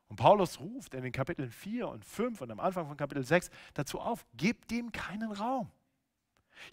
[0.08, 3.50] Und Paulus ruft in den Kapiteln 4 und 5 und am Anfang von Kapitel 6
[3.74, 5.72] dazu auf, gebt dem keinen Raum.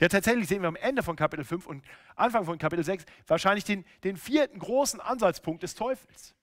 [0.01, 1.85] Ja, tatsächlich sehen wir am Ende von Kapitel 5 und
[2.17, 6.35] Anfang von Kapitel 6 wahrscheinlich den, den vierten großen Ansatzpunkt des Teufels.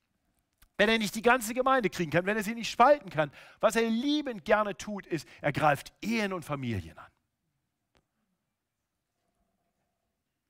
[0.78, 3.76] Wenn er nicht die ganze Gemeinde kriegen kann, wenn er sie nicht spalten kann, was
[3.76, 7.12] er liebend gerne tut, ist, er greift Ehen und Familien an.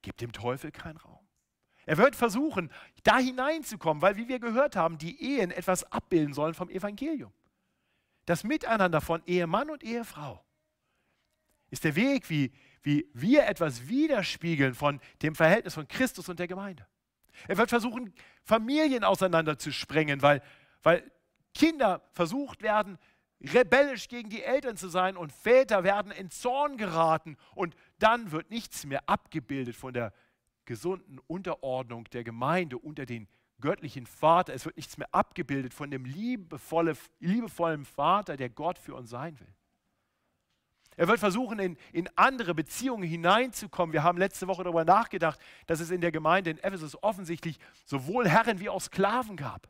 [0.05, 1.27] Gib dem Teufel keinen Raum.
[1.87, 6.53] Er wird versuchen, da hineinzukommen, weil, wie wir gehört haben, die Ehen etwas abbilden sollen
[6.53, 7.33] vom Evangelium.
[8.27, 10.45] Das Miteinander von Ehemann und Ehefrau
[11.71, 16.47] ist der Weg, wie, wie wir etwas widerspiegeln von dem Verhältnis von Christus und der
[16.47, 16.85] Gemeinde.
[17.47, 18.13] Er wird versuchen,
[18.43, 20.43] Familien auseinanderzusprengen, weil,
[20.83, 21.11] weil
[21.55, 22.99] Kinder versucht werden,
[23.41, 28.49] rebellisch gegen die Eltern zu sein und Väter werden in Zorn geraten und dann wird
[28.49, 30.13] nichts mehr abgebildet von der
[30.65, 33.27] gesunden Unterordnung der Gemeinde unter den
[33.61, 34.53] göttlichen Vater.
[34.53, 39.39] Es wird nichts mehr abgebildet von dem liebevolle, liebevollen Vater, der Gott für uns sein
[39.39, 39.53] will.
[40.97, 43.91] Er wird versuchen, in, in andere Beziehungen hineinzukommen.
[43.91, 48.29] Wir haben letzte Woche darüber nachgedacht, dass es in der Gemeinde in Ephesus offensichtlich sowohl
[48.29, 49.67] Herren wie auch Sklaven gab.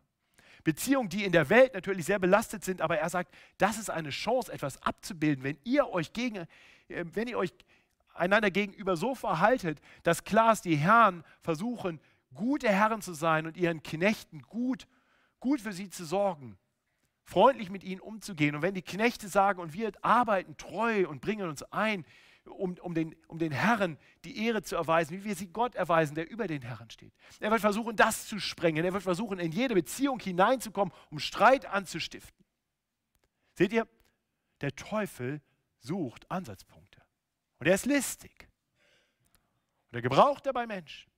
[0.63, 4.09] Beziehungen, die in der Welt natürlich sehr belastet sind, aber er sagt, das ist eine
[4.09, 6.47] Chance, etwas abzubilden, wenn ihr euch gegen,
[6.88, 7.53] äh, wenn ihr euch
[8.15, 11.99] einander gegenüber so verhaltet, dass klar ist, die Herren versuchen,
[12.34, 14.88] gute Herren zu sein und ihren Knechten gut,
[15.39, 16.58] gut für sie zu sorgen,
[17.23, 18.56] freundlich mit ihnen umzugehen.
[18.56, 22.06] Und wenn die Knechte sagen, und wir arbeiten treu und bringen uns ein,
[22.45, 26.13] um, um, den, um den Herren die Ehre zu erweisen, wie wir sie Gott erweisen,
[26.15, 27.13] der über den Herren steht.
[27.39, 28.86] Er wird versuchen, das zu sprengen.
[28.86, 32.45] Er wird versuchen, in jede Beziehung hineinzukommen, um Streit anzustiften.
[33.56, 33.88] Seht ihr?
[34.62, 35.41] der Teufel
[35.80, 36.85] sucht Ansatzpunkte.
[37.65, 38.47] Und er ist listig.
[39.89, 41.10] Und er gebraucht dabei Menschen.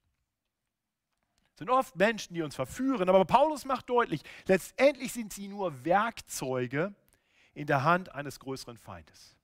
[1.52, 5.84] Es sind oft Menschen, die uns verführen, aber Paulus macht deutlich, letztendlich sind sie nur
[5.84, 6.96] Werkzeuge
[7.54, 9.36] in der Hand eines größeren Feindes.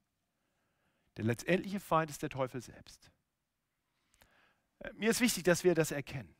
[1.17, 3.11] Der letztendliche Feind ist der Teufel selbst.
[4.93, 6.33] Mir ist wichtig, dass wir das erkennen.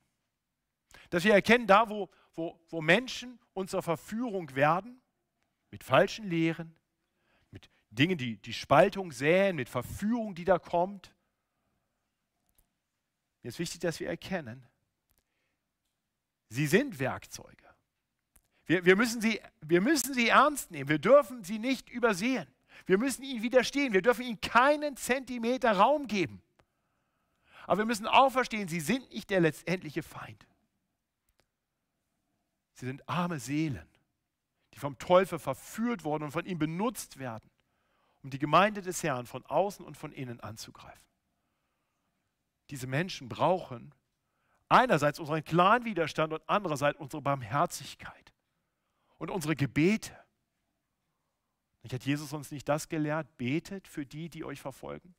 [1.09, 5.01] Dass wir erkennen, da wo, wo, wo Menschen unserer Verführung werden,
[5.71, 6.73] mit falschen Lehren,
[7.95, 11.13] Dingen, die die Spaltung säen, mit Verführung, die da kommt.
[13.41, 14.65] Mir ist wichtig, dass wir erkennen,
[16.49, 17.63] sie sind Werkzeuge.
[18.65, 20.89] Wir, wir, müssen sie, wir müssen sie ernst nehmen.
[20.89, 22.47] Wir dürfen sie nicht übersehen.
[22.85, 23.93] Wir müssen ihnen widerstehen.
[23.93, 26.41] Wir dürfen ihnen keinen Zentimeter Raum geben.
[27.65, 30.47] Aber wir müssen auch verstehen, sie sind nicht der letztendliche Feind.
[32.73, 33.87] Sie sind arme Seelen,
[34.73, 37.49] die vom Teufel verführt wurden und von ihm benutzt werden,
[38.23, 41.07] um die Gemeinde des Herrn von außen und von innen anzugreifen.
[42.69, 43.93] Diese Menschen brauchen
[44.69, 48.33] einerseits unseren klaren Widerstand und andererseits unsere Barmherzigkeit
[49.17, 50.17] und unsere Gebete.
[51.83, 53.37] Nicht hat Jesus uns nicht das gelehrt?
[53.37, 55.13] Betet für die, die euch verfolgen.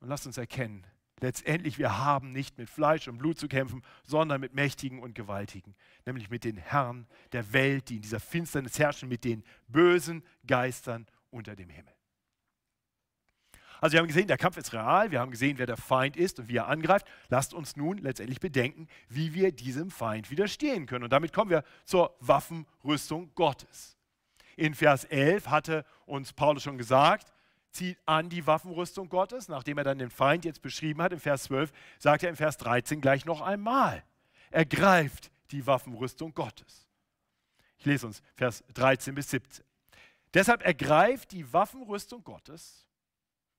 [0.00, 0.84] Und lasst uns erkennen,
[1.22, 5.74] letztendlich, wir haben nicht mit Fleisch und Blut zu kämpfen, sondern mit Mächtigen und Gewaltigen,
[6.06, 11.06] nämlich mit den Herren der Welt, die in dieser Finsternis herrschen, mit den bösen Geistern
[11.30, 11.94] unter dem Himmel.
[13.80, 16.38] Also wir haben gesehen, der Kampf ist real, wir haben gesehen, wer der Feind ist
[16.38, 17.06] und wie er angreift.
[17.28, 21.04] Lasst uns nun letztendlich bedenken, wie wir diesem Feind widerstehen können.
[21.04, 23.96] Und damit kommen wir zur Waffenrüstung Gottes.
[24.56, 27.32] In Vers 11 hatte uns Paulus schon gesagt,
[27.72, 31.12] zieht an die Waffenrüstung Gottes, nachdem er dann den Feind jetzt beschrieben hat.
[31.12, 34.02] In Vers 12 sagt er in Vers 13 gleich noch einmal,
[34.50, 36.88] ergreift die Waffenrüstung Gottes.
[37.78, 39.64] Ich lese uns Vers 13 bis 17.
[40.34, 42.86] Deshalb ergreift die Waffenrüstung Gottes,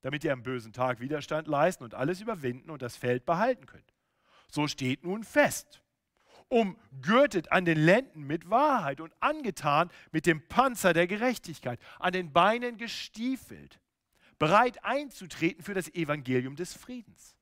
[0.01, 3.93] damit ihr am bösen Tag Widerstand leisten und alles überwinden und das Feld behalten könnt.
[4.49, 5.81] So steht nun fest.
[6.49, 12.33] Umgürtet an den Lenden mit Wahrheit und angetan mit dem Panzer der Gerechtigkeit, an den
[12.33, 13.80] Beinen gestiefelt,
[14.41, 17.35] bereit einzutreten für das Evangelium des Friedens.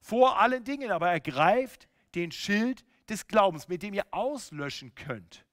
[0.00, 5.44] Vor allen Dingen aber ergreift den Schild des Glaubens, mit dem ihr auslöschen könnt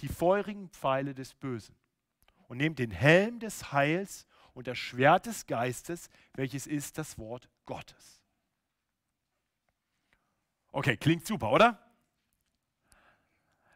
[0.00, 1.76] die feurigen Pfeile des Bösen.
[2.46, 7.50] Und nehmt den Helm des Heils und das Schwert des Geistes, welches ist das Wort
[7.66, 8.22] Gottes.
[10.72, 11.78] Okay, klingt super, oder?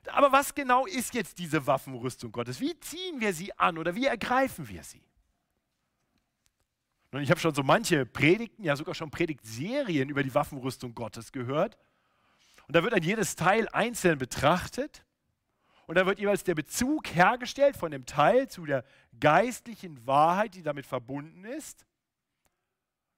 [0.06, 2.60] Aber was genau ist jetzt diese Waffenrüstung Gottes?
[2.60, 5.04] Wie ziehen wir sie an oder wie ergreifen wir sie?
[7.12, 11.30] Nun, ich habe schon so manche Predigten, ja sogar schon Predigtserien über die Waffenrüstung Gottes
[11.30, 11.76] gehört.
[12.66, 15.04] Und da wird dann jedes Teil einzeln betrachtet.
[15.86, 18.84] Und da wird jeweils der Bezug hergestellt von dem Teil zu der
[19.20, 21.84] geistlichen Wahrheit, die damit verbunden ist.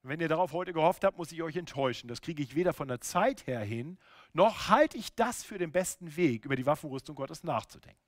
[0.02, 2.08] Und wenn ihr darauf heute gehofft habt, muss ich euch enttäuschen.
[2.08, 3.96] Das kriege ich weder von der Zeit her hin,
[4.32, 8.00] noch halte ich das für den besten Weg, über die Waffenrüstung Gottes nachzudenken.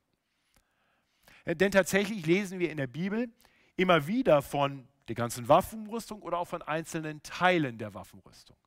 [1.45, 3.29] Denn tatsächlich lesen wir in der Bibel
[3.77, 8.57] immer wieder von der ganzen Waffenrüstung oder auch von einzelnen Teilen der Waffenrüstung.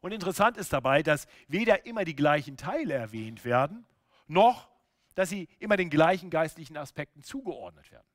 [0.00, 3.86] Und interessant ist dabei, dass weder immer die gleichen Teile erwähnt werden,
[4.26, 4.68] noch
[5.16, 8.06] dass sie immer den gleichen geistlichen Aspekten zugeordnet werden.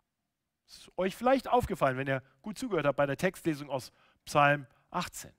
[0.67, 3.91] Ist euch vielleicht aufgefallen, wenn ihr gut zugehört habt bei der Textlesung aus
[4.23, 5.31] Psalm 18.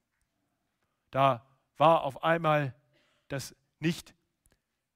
[1.10, 2.74] Da war auf einmal
[3.28, 4.14] das nicht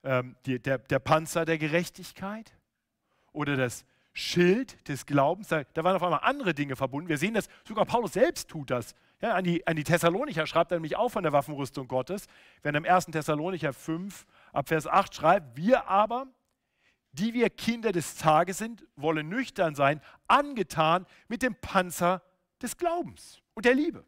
[0.02, 2.52] ähm, die, der, der Panzer der Gerechtigkeit
[3.32, 5.48] oder das Schild des Glaubens.
[5.48, 7.10] Da, da, waren auf einmal andere Dinge verbunden.
[7.10, 8.94] Wir sehen das, sogar Paulus selbst tut das.
[9.20, 12.26] Ja, an, die, an die Thessalonicher schreibt er nämlich auch von der Waffenrüstung Gottes,
[12.62, 13.06] wenn er im 1.
[13.06, 16.26] Thessalonicher 5 ab Vers 8 schreibt, wir aber,
[17.12, 22.22] die wir Kinder des Tages sind, wollen nüchtern sein, angetan mit dem Panzer
[22.62, 24.02] des Glaubens und der Liebe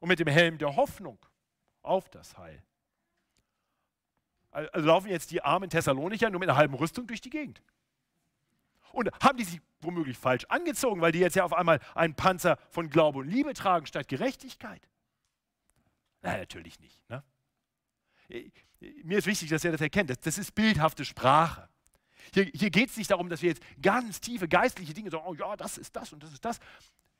[0.00, 1.18] und mit dem Helm der Hoffnung
[1.82, 2.60] auf das Heil.
[4.50, 7.62] Also laufen jetzt die armen Thessalonicher nur mit einer halben Rüstung durch die Gegend.
[8.92, 12.58] Und haben die sich womöglich falsch angezogen, weil die jetzt ja auf einmal einen Panzer
[12.70, 14.88] von Glaube und Liebe tragen statt Gerechtigkeit?
[16.22, 17.00] Nein, natürlich nicht.
[17.08, 17.22] Ne?
[19.02, 20.10] Mir ist wichtig, dass ihr das erkennt.
[20.10, 21.68] Das, das ist bildhafte Sprache.
[22.32, 25.34] Hier, hier geht es nicht darum, dass wir jetzt ganz tiefe geistliche Dinge sagen, oh
[25.34, 26.60] ja, das ist das und das ist das.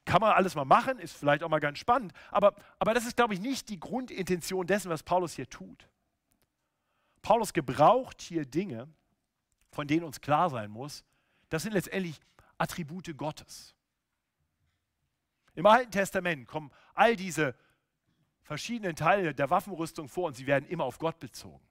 [0.04, 3.16] Kann man alles mal machen, ist vielleicht auch mal ganz spannend, aber, aber das ist,
[3.16, 5.88] glaube ich, nicht die Grundintention dessen, was Paulus hier tut.
[7.20, 8.88] Paulus gebraucht hier Dinge,
[9.70, 11.04] von denen uns klar sein muss,
[11.52, 12.18] das sind letztendlich
[12.56, 13.74] Attribute Gottes.
[15.54, 17.54] Im Alten Testament kommen all diese
[18.42, 21.62] verschiedenen Teile der Waffenrüstung vor und sie werden immer auf Gott bezogen,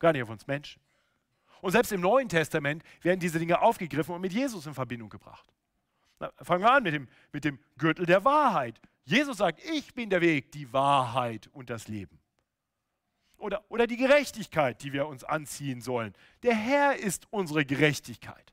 [0.00, 0.82] gar nicht auf uns Menschen.
[1.60, 5.54] Und selbst im Neuen Testament werden diese Dinge aufgegriffen und mit Jesus in Verbindung gebracht.
[6.18, 8.80] Na, fangen wir an mit dem, mit dem Gürtel der Wahrheit.
[9.04, 12.18] Jesus sagt, ich bin der Weg, die Wahrheit und das Leben.
[13.36, 16.12] Oder, oder die Gerechtigkeit, die wir uns anziehen sollen.
[16.42, 18.52] Der Herr ist unsere Gerechtigkeit.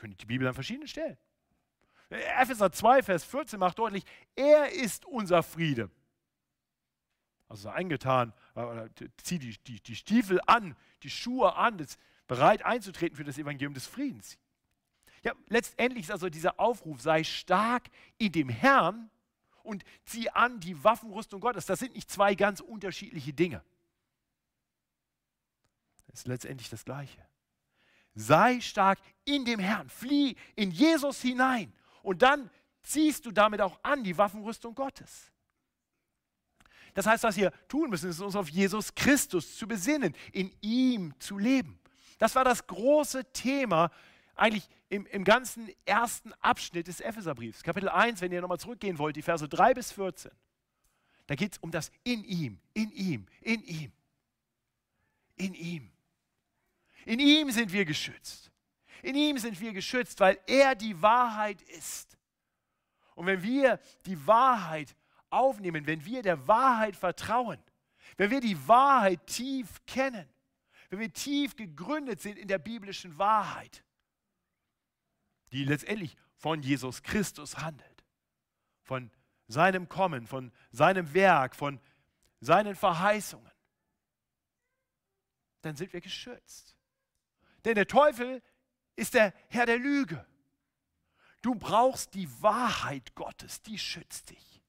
[0.00, 1.18] Verkündigt die Bibel an verschiedenen Stellen.
[2.08, 4.02] Epheser 2, Vers 14 macht deutlich,
[4.34, 5.90] er ist unser Friede.
[7.48, 8.88] Also eingetan, äh,
[9.22, 13.74] zieh die, die, die Stiefel an, die Schuhe an, ist bereit einzutreten für das Evangelium
[13.74, 14.38] des Friedens.
[15.22, 19.10] Ja, letztendlich ist also dieser Aufruf, sei stark in dem Herrn
[19.62, 21.66] und zieh an die Waffenrüstung Gottes.
[21.66, 23.62] Das sind nicht zwei ganz unterschiedliche Dinge.
[26.06, 27.29] Das ist letztendlich das Gleiche.
[28.14, 32.50] Sei stark in dem Herrn, flieh in Jesus hinein und dann
[32.82, 35.30] ziehst du damit auch an die Waffenrüstung Gottes.
[36.94, 41.14] Das heißt, was wir tun müssen, ist uns auf Jesus Christus zu besinnen, in ihm
[41.20, 41.78] zu leben.
[42.18, 43.90] Das war das große Thema
[44.34, 47.62] eigentlich im, im ganzen ersten Abschnitt des Epheserbriefs.
[47.62, 50.32] Kapitel 1, wenn ihr nochmal zurückgehen wollt, die Verse 3 bis 14.
[51.26, 53.92] Da geht es um das in ihm, in ihm, in ihm.
[55.36, 55.92] In ihm.
[57.06, 58.50] In ihm sind wir geschützt.
[59.02, 62.18] In ihm sind wir geschützt, weil er die Wahrheit ist.
[63.14, 64.94] Und wenn wir die Wahrheit
[65.30, 67.58] aufnehmen, wenn wir der Wahrheit vertrauen,
[68.16, 70.28] wenn wir die Wahrheit tief kennen,
[70.90, 73.84] wenn wir tief gegründet sind in der biblischen Wahrheit,
[75.52, 78.04] die letztendlich von Jesus Christus handelt,
[78.82, 79.10] von
[79.46, 81.80] seinem Kommen, von seinem Werk, von
[82.40, 83.50] seinen Verheißungen,
[85.62, 86.74] dann sind wir geschützt.
[87.64, 88.42] Denn der Teufel
[88.96, 90.24] ist der Herr der Lüge.
[91.42, 94.62] Du brauchst die Wahrheit Gottes, die schützt dich.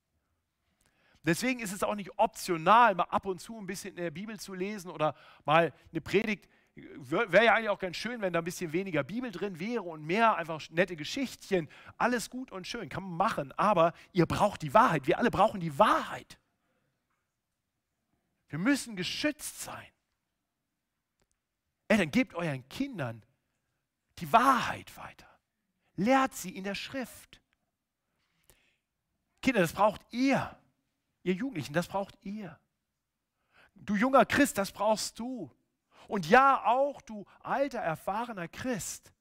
[1.23, 4.39] Deswegen ist es auch nicht optional, mal ab und zu ein bisschen in der Bibel
[4.39, 8.45] zu lesen oder mal eine Predigt Wäre ja eigentlich auch ganz schön, wenn da ein
[8.45, 11.67] bisschen weniger Bibel drin wäre und mehr einfach nette Geschichtchen.
[11.97, 15.05] Alles gut und schön, kann man machen, aber ihr braucht die Wahrheit.
[15.05, 16.39] Wir alle brauchen die Wahrheit.
[18.47, 19.87] Wir müssen geschützt sein.
[21.91, 23.21] Eltern, gebt euren Kindern
[24.19, 25.27] die Wahrheit weiter.
[25.95, 27.41] Lehrt sie in der Schrift.
[29.41, 30.57] Kinder, das braucht ihr.
[31.23, 32.57] Ihr Jugendlichen, das braucht ihr.
[33.75, 35.51] Du junger Christ, das brauchst du.
[36.07, 39.11] Und ja, auch du alter, erfahrener Christ.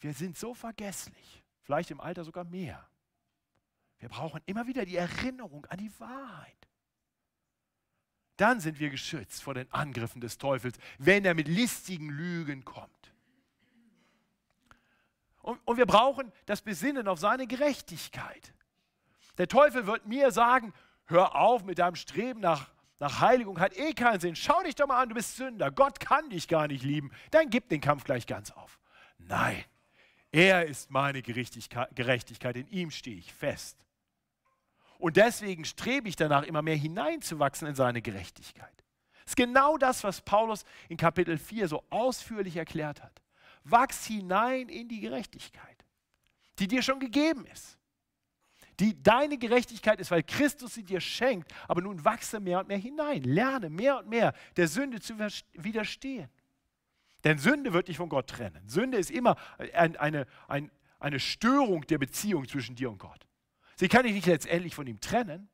[0.00, 2.86] Wir sind so vergesslich, vielleicht im Alter sogar mehr.
[4.00, 6.57] Wir brauchen immer wieder die Erinnerung an die Wahrheit.
[8.38, 13.12] Dann sind wir geschützt vor den Angriffen des Teufels, wenn er mit listigen Lügen kommt.
[15.42, 18.54] Und, und wir brauchen das Besinnen auf seine Gerechtigkeit.
[19.38, 20.72] Der Teufel wird mir sagen,
[21.06, 22.70] hör auf mit deinem Streben nach
[23.00, 24.34] nach Heiligung hat eh keinen Sinn.
[24.34, 25.70] Schau dich doch mal an, du bist Sünder.
[25.70, 27.12] Gott kann dich gar nicht lieben.
[27.30, 28.80] Dann gib den Kampf gleich ganz auf.
[29.18, 29.64] Nein,
[30.32, 32.56] er ist meine Gerechtigkeit.
[32.56, 33.86] In ihm stehe ich fest.
[34.98, 38.84] Und deswegen strebe ich danach, immer mehr hineinzuwachsen in seine Gerechtigkeit.
[39.24, 43.22] Das ist genau das, was Paulus in Kapitel 4 so ausführlich erklärt hat.
[43.64, 45.84] Wachs hinein in die Gerechtigkeit,
[46.58, 47.78] die dir schon gegeben ist
[48.80, 51.52] die deine Gerechtigkeit ist, weil Christus sie dir schenkt.
[51.66, 53.22] Aber nun wachse mehr und mehr hinein.
[53.22, 55.18] Lerne mehr und mehr der Sünde zu
[55.54, 56.28] widerstehen.
[57.24, 58.68] Denn Sünde wird dich von Gott trennen.
[58.68, 59.36] Sünde ist immer
[59.74, 63.26] eine, eine, eine Störung der Beziehung zwischen dir und Gott.
[63.78, 65.48] Sie kann dich nicht letztendlich von ihm trennen,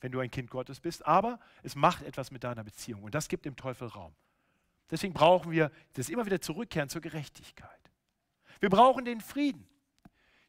[0.00, 3.26] wenn du ein Kind Gottes bist, aber es macht etwas mit deiner Beziehung und das
[3.26, 4.14] gibt dem Teufel Raum.
[4.90, 7.68] Deswegen brauchen wir das immer wieder zurückkehren zur Gerechtigkeit.
[8.60, 9.66] Wir brauchen den Frieden.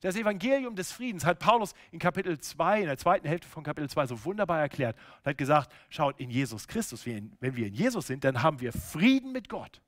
[0.01, 3.89] Das Evangelium des Friedens hat Paulus in Kapitel 2, in der zweiten Hälfte von Kapitel
[3.89, 8.05] 2 so wunderbar erklärt und hat gesagt, schaut, in Jesus Christus, wenn wir in Jesus
[8.05, 9.81] sind, dann haben wir Frieden mit Gott.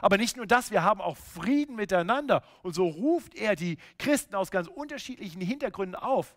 [0.00, 2.42] Aber nicht nur das, wir haben auch Frieden miteinander.
[2.62, 6.36] Und so ruft er die Christen aus ganz unterschiedlichen Hintergründen auf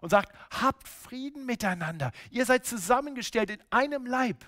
[0.00, 2.12] und sagt, habt Frieden miteinander.
[2.30, 4.44] Ihr seid zusammengestellt in einem Leib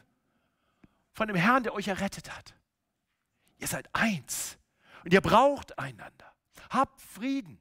[1.12, 2.54] von dem Herrn, der euch errettet hat.
[3.59, 4.59] Ihr seid eins
[5.05, 6.32] und ihr braucht einander.
[6.70, 7.61] Habt Frieden.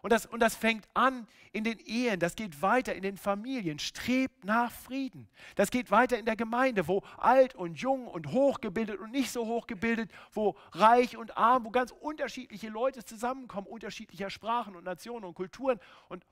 [0.00, 3.78] Und das, und das fängt an in den Ehen, das geht weiter in den Familien.
[3.78, 5.28] Strebt nach Frieden.
[5.56, 9.46] Das geht weiter in der Gemeinde, wo alt und jung und hochgebildet und nicht so
[9.46, 15.34] hochgebildet, wo reich und arm, wo ganz unterschiedliche Leute zusammenkommen, unterschiedlicher Sprachen und Nationen und
[15.34, 15.80] Kulturen.
[16.08, 16.24] Und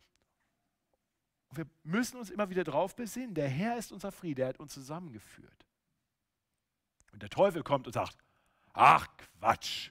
[1.50, 4.74] wir müssen uns immer wieder darauf besinnen, der Herr ist unser Friede, er hat uns
[4.74, 5.66] zusammengeführt.
[7.12, 8.16] Und der Teufel kommt und sagt,
[8.74, 9.90] ach Quatsch,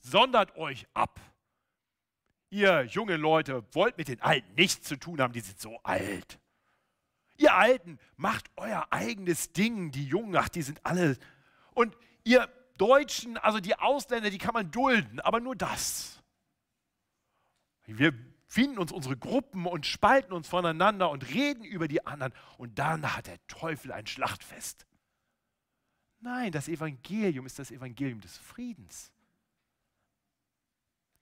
[0.00, 1.20] sondert euch ab.
[2.54, 6.38] Ihr junge Leute wollt mit den Alten nichts zu tun haben, die sind so alt.
[7.36, 9.90] Ihr Alten, macht euer eigenes Ding.
[9.90, 11.18] Die Jungen, ach, die sind alle.
[11.72, 12.48] Und ihr
[12.78, 16.22] Deutschen, also die Ausländer, die kann man dulden, aber nur das.
[17.86, 18.14] Wir
[18.46, 22.32] finden uns unsere Gruppen und spalten uns voneinander und reden über die anderen.
[22.56, 24.86] Und dann hat der Teufel ein Schlachtfest.
[26.20, 29.12] Nein, das Evangelium ist das Evangelium des Friedens.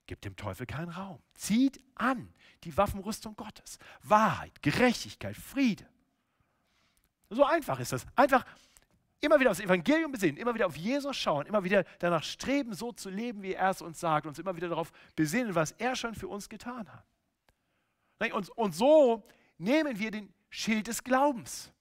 [0.05, 1.21] Gibt dem Teufel keinen Raum.
[1.33, 2.33] Zieht an
[2.63, 3.79] die Waffenrüstung Gottes.
[4.01, 5.87] Wahrheit, Gerechtigkeit, Friede.
[7.29, 8.05] So einfach ist das.
[8.15, 8.45] Einfach
[9.21, 12.91] immer wieder aufs Evangelium besinnen, immer wieder auf Jesus schauen, immer wieder danach streben, so
[12.91, 16.13] zu leben, wie er es uns sagt, uns immer wieder darauf besinnen, was er schon
[16.13, 17.05] für uns getan hat.
[18.33, 19.25] Und, und so
[19.57, 21.71] nehmen wir den Schild des Glaubens.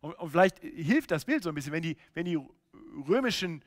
[0.00, 2.38] Und, und, vielleicht hilft das Bild so ein bisschen, wenn die, wenn die
[3.06, 3.64] römischen äh,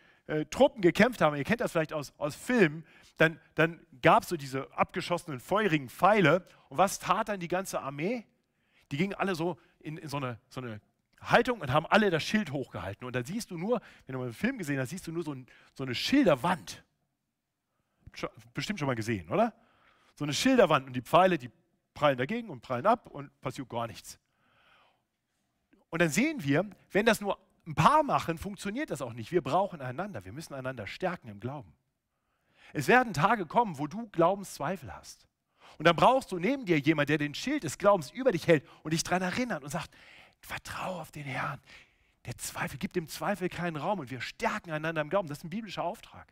[0.50, 2.86] Truppen gekämpft haben, ihr kennt das vielleicht aus, aus Filmen,
[3.18, 6.46] dann, dann gab es so diese abgeschossenen feurigen Pfeile.
[6.70, 8.26] Und was tat dann die ganze Armee?
[8.92, 10.82] Die gingen alle so in, in so, eine, so eine
[11.22, 13.06] Haltung und haben alle das Schild hochgehalten.
[13.06, 15.24] Und da siehst du nur, wenn du mal einen Film gesehen hast, siehst du nur
[15.24, 16.84] so, ein, so eine Schilderwand.
[18.54, 19.54] Bestimmt schon mal gesehen, oder?
[20.16, 21.50] So eine Schilderwand und die Pfeile, die
[21.94, 24.20] prallen dagegen und prallen ab und passiert gar nichts.
[25.90, 29.32] Und dann sehen wir, wenn das nur ein paar machen, funktioniert das auch nicht.
[29.32, 30.26] Wir brauchen einander.
[30.26, 31.74] Wir müssen einander stärken im Glauben.
[32.74, 35.28] Es werden Tage kommen, wo du Glaubenszweifel hast.
[35.78, 38.68] Und dann brauchst du neben dir jemanden, der den Schild des Glaubens über dich hält
[38.84, 39.90] und dich daran erinnert und sagt,
[40.42, 41.60] vertraue auf den Herrn.
[42.26, 45.28] Der Zweifel gibt dem Zweifel keinen Raum und wir stärken einander im Glauben.
[45.28, 46.32] Das ist ein biblischer Auftrag.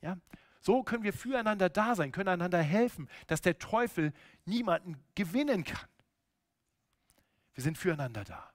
[0.00, 0.16] Ja?
[0.60, 4.12] So können wir füreinander da sein, können einander helfen, dass der Teufel
[4.44, 5.88] niemanden gewinnen kann.
[7.54, 8.51] Wir sind füreinander da.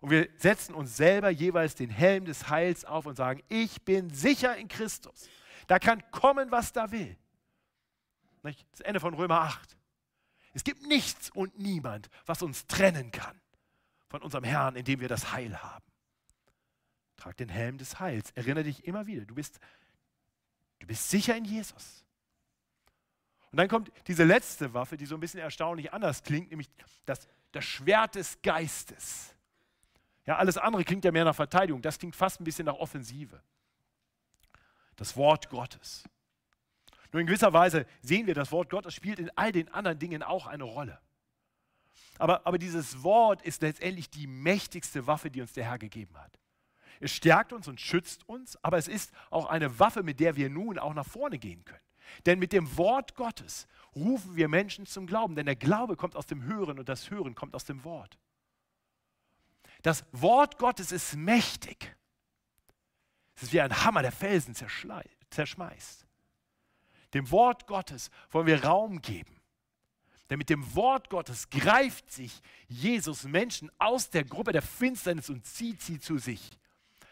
[0.00, 4.10] Und wir setzen uns selber jeweils den Helm des Heils auf und sagen, ich bin
[4.10, 5.28] sicher in Christus.
[5.66, 7.16] Da kann kommen, was da will.
[8.42, 9.76] Das Ende von Römer 8.
[10.52, 13.38] Es gibt nichts und niemand, was uns trennen kann
[14.08, 15.84] von unserem Herrn, indem wir das Heil haben.
[17.16, 18.30] Trag den Helm des Heils.
[18.34, 19.60] Erinnere dich immer wieder, du bist
[20.80, 22.04] Du bist sicher in Jesus.
[23.52, 26.68] Und dann kommt diese letzte Waffe, die so ein bisschen erstaunlich anders klingt, nämlich
[27.04, 29.34] das, das Schwert des Geistes.
[30.30, 33.42] Ja, alles andere klingt ja mehr nach Verteidigung, das klingt fast ein bisschen nach Offensive.
[34.94, 36.04] Das Wort Gottes.
[37.10, 40.22] Nur in gewisser Weise sehen wir, das Wort Gottes spielt in all den anderen Dingen
[40.22, 41.00] auch eine Rolle.
[42.18, 46.38] Aber, aber dieses Wort ist letztendlich die mächtigste Waffe, die uns der Herr gegeben hat.
[47.00, 50.48] Es stärkt uns und schützt uns, aber es ist auch eine Waffe, mit der wir
[50.48, 51.82] nun auch nach vorne gehen können.
[52.24, 53.66] Denn mit dem Wort Gottes
[53.96, 57.34] rufen wir Menschen zum Glauben, denn der Glaube kommt aus dem Hören und das Hören
[57.34, 58.16] kommt aus dem Wort.
[59.82, 61.96] Das Wort Gottes ist mächtig.
[63.34, 66.06] Es ist wie ein Hammer, der Felsen zerschmeißt.
[67.14, 69.40] Dem Wort Gottes wollen wir Raum geben.
[70.28, 75.44] Denn mit dem Wort Gottes greift sich Jesus Menschen aus der Gruppe der Finsternis und
[75.44, 76.50] zieht sie zu sich.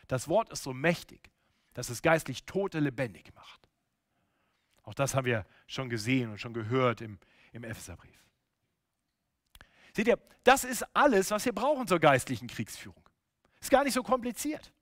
[0.06, 1.30] Das Wort ist so mächtig,
[1.74, 3.68] dass es geistlich Tote lebendig macht.
[4.82, 7.18] Auch das haben wir schon gesehen und schon gehört im,
[7.52, 8.27] im Epheserbrief.
[9.98, 13.02] Seht ihr, das ist alles, was wir brauchen zur geistlichen Kriegsführung.
[13.60, 14.72] Ist gar nicht so kompliziert.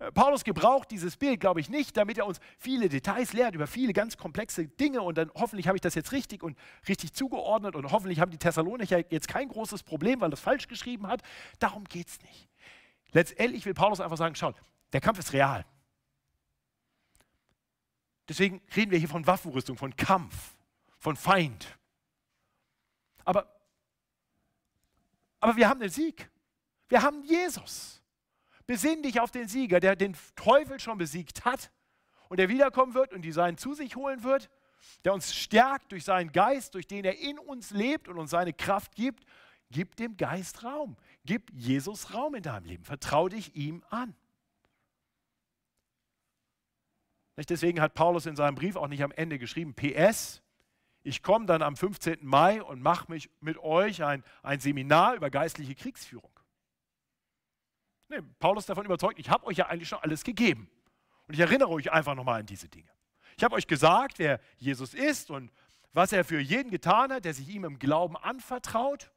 [0.00, 3.68] Äh, Paulus gebraucht dieses Bild, glaube ich, nicht, damit er uns viele Details lehrt über
[3.68, 7.76] viele ganz komplexe Dinge und dann hoffentlich habe ich das jetzt richtig und richtig zugeordnet
[7.76, 11.22] und hoffentlich haben die Thessalonicher jetzt kein großes Problem, weil das falsch geschrieben hat.
[11.60, 12.48] Darum geht es nicht.
[13.12, 14.56] Letztendlich will Paulus einfach sagen, schaut,
[14.92, 15.64] der Kampf ist real.
[18.28, 20.56] Deswegen reden wir hier von Waffenrüstung, von Kampf,
[20.98, 21.78] von Feind.
[23.24, 23.53] Aber,
[25.44, 26.30] aber wir haben den Sieg.
[26.88, 28.02] Wir haben Jesus.
[28.66, 31.70] Besinn dich auf den Sieger, der den Teufel schon besiegt hat
[32.30, 34.48] und der wiederkommen wird und die Seinen zu sich holen wird,
[35.04, 38.54] der uns stärkt durch seinen Geist, durch den er in uns lebt und uns seine
[38.54, 39.26] Kraft gibt.
[39.70, 40.96] Gib dem Geist Raum.
[41.26, 42.84] Gib Jesus Raum in deinem Leben.
[42.84, 44.16] Vertrau dich ihm an.
[47.36, 50.40] Deswegen hat Paulus in seinem Brief auch nicht am Ende geschrieben, PS,
[51.04, 52.18] ich komme dann am 15.
[52.22, 56.32] Mai und mache mich mit euch ein, ein Seminar über geistliche Kriegsführung.
[58.08, 60.70] Nee, Paulus davon überzeugt, ich habe euch ja eigentlich schon alles gegeben.
[61.28, 62.88] Und ich erinnere euch einfach nochmal an diese Dinge.
[63.36, 65.52] Ich habe euch gesagt, wer Jesus ist und
[65.92, 69.12] was er für jeden getan hat, der sich ihm im Glauben anvertraut.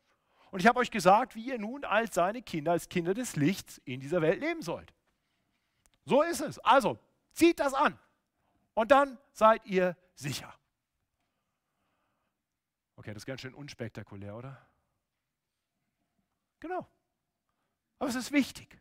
[0.51, 3.79] Und ich habe euch gesagt, wie ihr nun als seine Kinder, als Kinder des Lichts
[3.85, 4.93] in dieser Welt leben sollt.
[6.05, 6.59] So ist es.
[6.59, 6.99] Also,
[7.31, 7.97] zieht das an.
[8.73, 10.53] Und dann seid ihr sicher.
[12.97, 14.61] Okay, das ist ganz schön unspektakulär, oder?
[16.59, 16.85] Genau.
[17.99, 18.77] Aber es ist wichtig.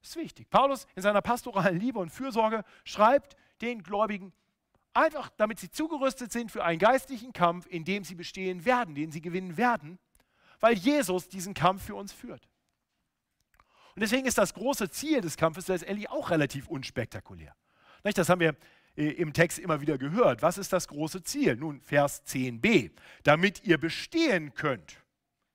[0.00, 0.48] Es ist wichtig.
[0.48, 4.32] Paulus in seiner pastoralen Liebe und Fürsorge schreibt den Gläubigen
[4.94, 9.10] Einfach damit sie zugerüstet sind für einen geistlichen Kampf, in dem sie bestehen werden, den
[9.10, 9.98] sie gewinnen werden,
[10.60, 12.46] weil Jesus diesen Kampf für uns führt.
[13.94, 17.54] Und deswegen ist das große Ziel des Kampfes letztendlich auch relativ unspektakulär.
[18.02, 18.56] Das haben wir
[18.94, 20.42] im Text immer wieder gehört.
[20.42, 21.56] Was ist das große Ziel?
[21.56, 22.90] Nun, Vers 10b.
[23.22, 24.98] Damit ihr bestehen könnt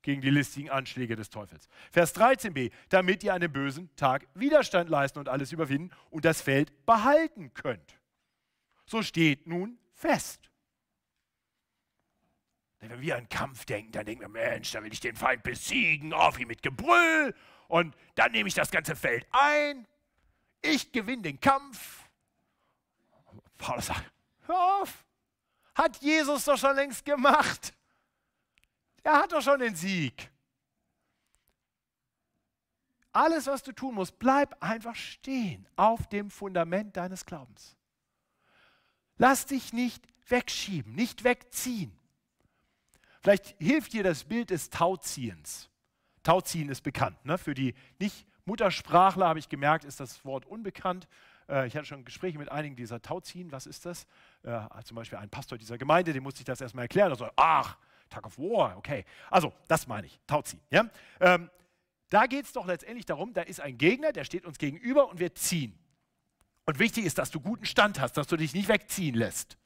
[0.02, 1.68] gegen die listigen Anschläge des Teufels.
[1.92, 2.72] Vers 13b.
[2.90, 7.54] Damit ihr an dem bösen Tag Widerstand leisten und alles überwinden und das Feld behalten
[7.54, 8.00] könnt.
[8.86, 10.50] So steht nun fest.
[12.80, 16.14] Wenn wir an Kampf denken, dann denken wir, Mensch, da will ich den Feind besiegen,
[16.14, 17.36] auf ihn mit Gebrüll
[17.68, 19.88] und dann nehme ich das ganze Feld ein.
[20.62, 22.07] Ich gewinne den Kampf.
[23.58, 24.12] Paulus sagt,
[24.46, 25.06] hör auf,
[25.76, 27.74] hat Jesus doch schon längst gemacht.
[29.04, 30.32] Er hat doch schon den Sieg.
[33.12, 37.76] Alles, was du tun musst, bleib einfach stehen auf dem Fundament deines Glaubens.
[39.18, 41.98] Lass dich nicht wegschieben, nicht wegziehen.
[43.22, 45.70] Vielleicht hilft dir das Bild des Tauziehens.
[46.24, 47.24] Tauziehen ist bekannt.
[47.26, 47.38] Ne?
[47.38, 51.08] Für die Nicht-Muttersprachler habe ich gemerkt, ist das Wort unbekannt.
[51.50, 53.52] Äh, ich hatte schon Gespräche mit einigen dieser Tauziehen.
[53.52, 54.06] Was ist das?
[54.44, 57.12] Äh, zum Beispiel ein Pastor dieser Gemeinde, dem musste ich das erstmal erklären.
[57.12, 57.78] Also, ach,
[58.10, 59.06] Tag of War, okay.
[59.30, 60.62] Also, das meine ich, Tauziehen.
[60.70, 60.86] Ja?
[61.20, 61.50] Ähm,
[62.10, 65.20] da geht es doch letztendlich darum, da ist ein Gegner, der steht uns gegenüber und
[65.20, 65.78] wir ziehen.
[66.66, 69.58] Und wichtig ist, dass du guten Stand hast, dass du dich nicht wegziehen lässt.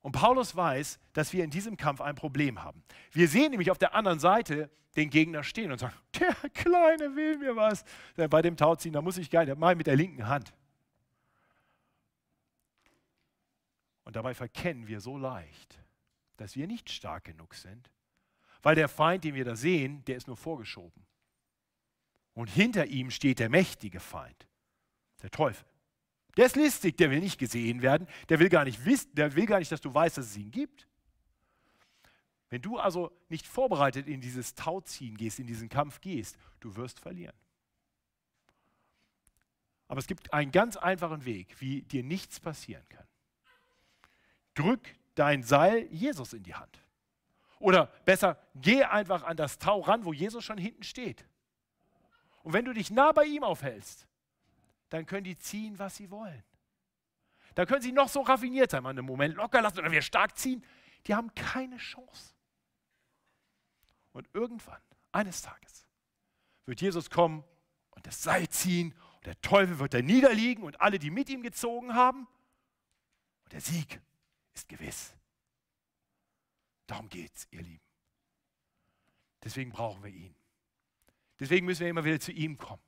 [0.00, 2.82] Und Paulus weiß, dass wir in diesem Kampf ein Problem haben.
[3.12, 7.38] Wir sehen nämlich auf der anderen Seite den Gegner stehen und sagen, der Kleine will
[7.38, 7.84] mir was.
[8.16, 10.52] Bei dem Tauziehen, da muss ich gar nicht, mal mit der linken Hand.
[14.04, 15.78] Und dabei verkennen wir so leicht,
[16.38, 17.90] dass wir nicht stark genug sind,
[18.62, 21.04] weil der Feind, den wir da sehen, der ist nur vorgeschoben.
[22.32, 24.48] Und hinter ihm steht der mächtige Feind,
[25.22, 25.66] der Teufel.
[26.38, 29.44] Der ist listig, der will nicht gesehen werden, der will gar nicht wissen, der will
[29.44, 30.86] gar nicht, dass du weißt, dass es ihn gibt.
[32.48, 37.00] Wenn du also nicht vorbereitet in dieses Tauziehen gehst, in diesen Kampf gehst, du wirst
[37.00, 37.34] verlieren.
[39.88, 43.06] Aber es gibt einen ganz einfachen Weg, wie dir nichts passieren kann.
[44.54, 46.80] Drück dein Seil Jesus in die Hand.
[47.58, 51.26] Oder besser, geh einfach an das Tau ran, wo Jesus schon hinten steht.
[52.44, 54.07] Und wenn du dich nah bei ihm aufhältst,
[54.88, 56.42] dann können die ziehen, was sie wollen.
[57.54, 60.36] Da können sie noch so raffiniert sein, mal einen Moment locker lassen oder wir stark
[60.36, 60.64] ziehen.
[61.06, 62.34] Die haben keine Chance.
[64.12, 64.80] Und irgendwann,
[65.12, 65.86] eines Tages,
[66.66, 67.44] wird Jesus kommen
[67.90, 71.42] und das Seil ziehen und der Teufel wird da niederliegen und alle, die mit ihm
[71.42, 72.28] gezogen haben.
[73.44, 74.00] Und der Sieg
[74.54, 75.16] ist gewiss.
[76.86, 77.84] Darum geht's, ihr Lieben.
[79.42, 80.34] Deswegen brauchen wir ihn.
[81.38, 82.82] Deswegen müssen wir immer wieder zu ihm kommen.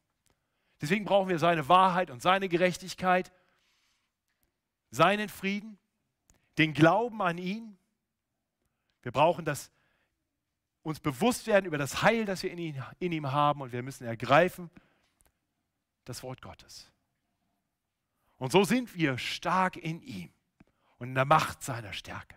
[0.80, 3.32] Deswegen brauchen wir seine Wahrheit und seine Gerechtigkeit,
[4.90, 5.78] seinen Frieden,
[6.58, 7.76] den Glauben an ihn.
[9.02, 9.70] Wir brauchen das
[10.82, 13.82] uns bewusst werden über das Heil, das wir in, ihn, in ihm haben und wir
[13.82, 14.70] müssen ergreifen
[16.04, 16.90] das Wort Gottes.
[18.38, 20.32] Und so sind wir stark in ihm
[20.98, 22.36] und in der Macht seiner Stärke.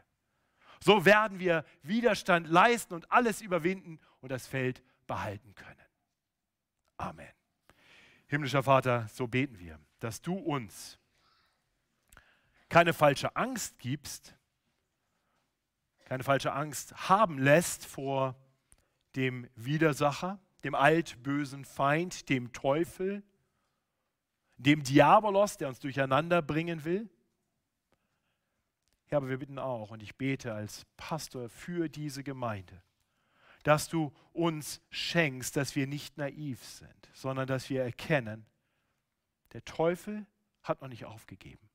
[0.82, 5.86] So werden wir Widerstand leisten und alles überwinden und das Feld behalten können.
[6.98, 7.32] Amen.
[8.34, 10.98] Himmlischer Vater, so beten wir, dass du uns
[12.68, 14.36] keine falsche Angst gibst,
[16.06, 18.36] keine falsche Angst haben lässt vor
[19.16, 23.22] dem Widersacher, dem altbösen Feind, dem Teufel,
[24.58, 27.08] dem Diabolos, der uns durcheinander bringen will.
[29.12, 32.82] Ja, aber wir bitten auch, und ich bete als Pastor für diese Gemeinde,
[33.64, 38.46] dass du uns schenkst, dass wir nicht naiv sind, sondern dass wir erkennen,
[39.54, 40.26] der Teufel
[40.62, 41.70] hat noch nicht aufgegeben.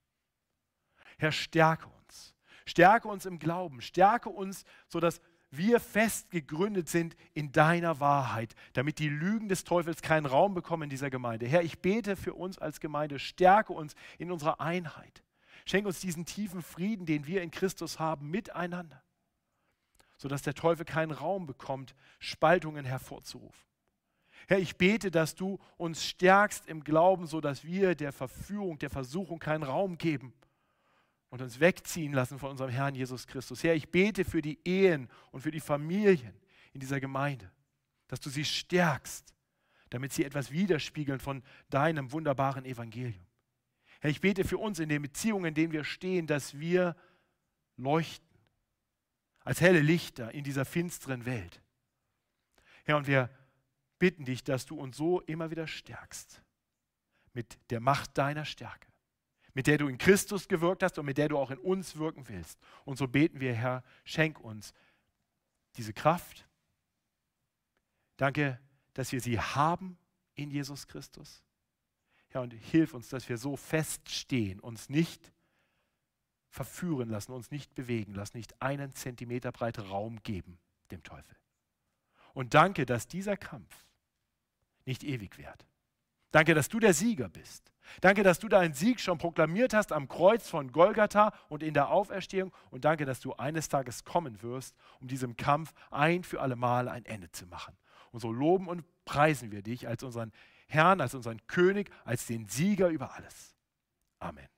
[1.19, 2.35] Herr, stärke uns.
[2.67, 3.81] Stärke uns im Glauben.
[3.81, 5.21] Stärke uns, sodass
[5.51, 10.85] wir fest gegründet sind in deiner Wahrheit, damit die Lügen des Teufels keinen Raum bekommen
[10.85, 11.47] in dieser Gemeinde.
[11.47, 15.23] Herr, ich bete für uns als Gemeinde, stärke uns in unserer Einheit.
[15.65, 19.03] Schenke uns diesen tiefen Frieden, den wir in Christus haben, miteinander
[20.19, 23.67] sodass der Teufel keinen Raum bekommt, Spaltungen hervorzurufen.
[24.47, 29.39] Herr, ich bete, dass du uns stärkst im Glauben, sodass wir der Verführung, der Versuchung
[29.39, 30.33] keinen Raum geben
[31.31, 33.63] und uns wegziehen lassen von unserem Herrn Jesus Christus.
[33.63, 36.35] Herr, ich bete für die Ehen und für die Familien
[36.73, 37.51] in dieser Gemeinde,
[38.09, 39.35] dass du sie stärkst,
[39.91, 43.27] damit sie etwas widerspiegeln von deinem wunderbaren Evangelium.
[44.01, 46.97] Herr, ich bete für uns in den Beziehungen, in denen wir stehen, dass wir
[47.77, 48.28] leuchten
[49.49, 51.63] als helle Lichter in dieser finsteren Welt.
[52.85, 53.31] Herr, und wir
[53.99, 56.43] bitten dich, dass du uns so immer wieder stärkst
[57.33, 58.93] mit der Macht deiner Stärke,
[59.55, 62.29] mit der du in Christus gewirkt hast und mit der du auch in uns wirken
[62.29, 62.59] willst.
[62.85, 64.75] Und so beten wir, Herr, schenk uns
[65.77, 66.47] diese Kraft.
[68.19, 68.61] Danke,
[68.93, 69.97] dass wir sie haben
[70.35, 71.43] in Jesus Christus.
[72.35, 75.33] Ja, und hilf uns, dass wir so feststehen, uns nicht
[76.51, 80.59] verführen lassen, uns nicht bewegen lassen, nicht einen Zentimeter breite Raum geben
[80.91, 81.37] dem Teufel.
[82.35, 83.87] Und danke, dass dieser Kampf
[84.87, 85.67] nicht ewig währt.
[86.31, 87.73] Danke, dass du der Sieger bist.
[88.01, 91.89] Danke, dass du deinen Sieg schon proklamiert hast am Kreuz von Golgatha und in der
[91.89, 92.53] Auferstehung.
[92.71, 96.89] Und danke, dass du eines Tages kommen wirst, um diesem Kampf ein für alle Mal
[96.89, 97.77] ein Ende zu machen.
[98.13, 100.33] Und so loben und preisen wir dich als unseren
[100.67, 103.55] Herrn, als unseren König, als den Sieger über alles.
[104.19, 104.49] Amen.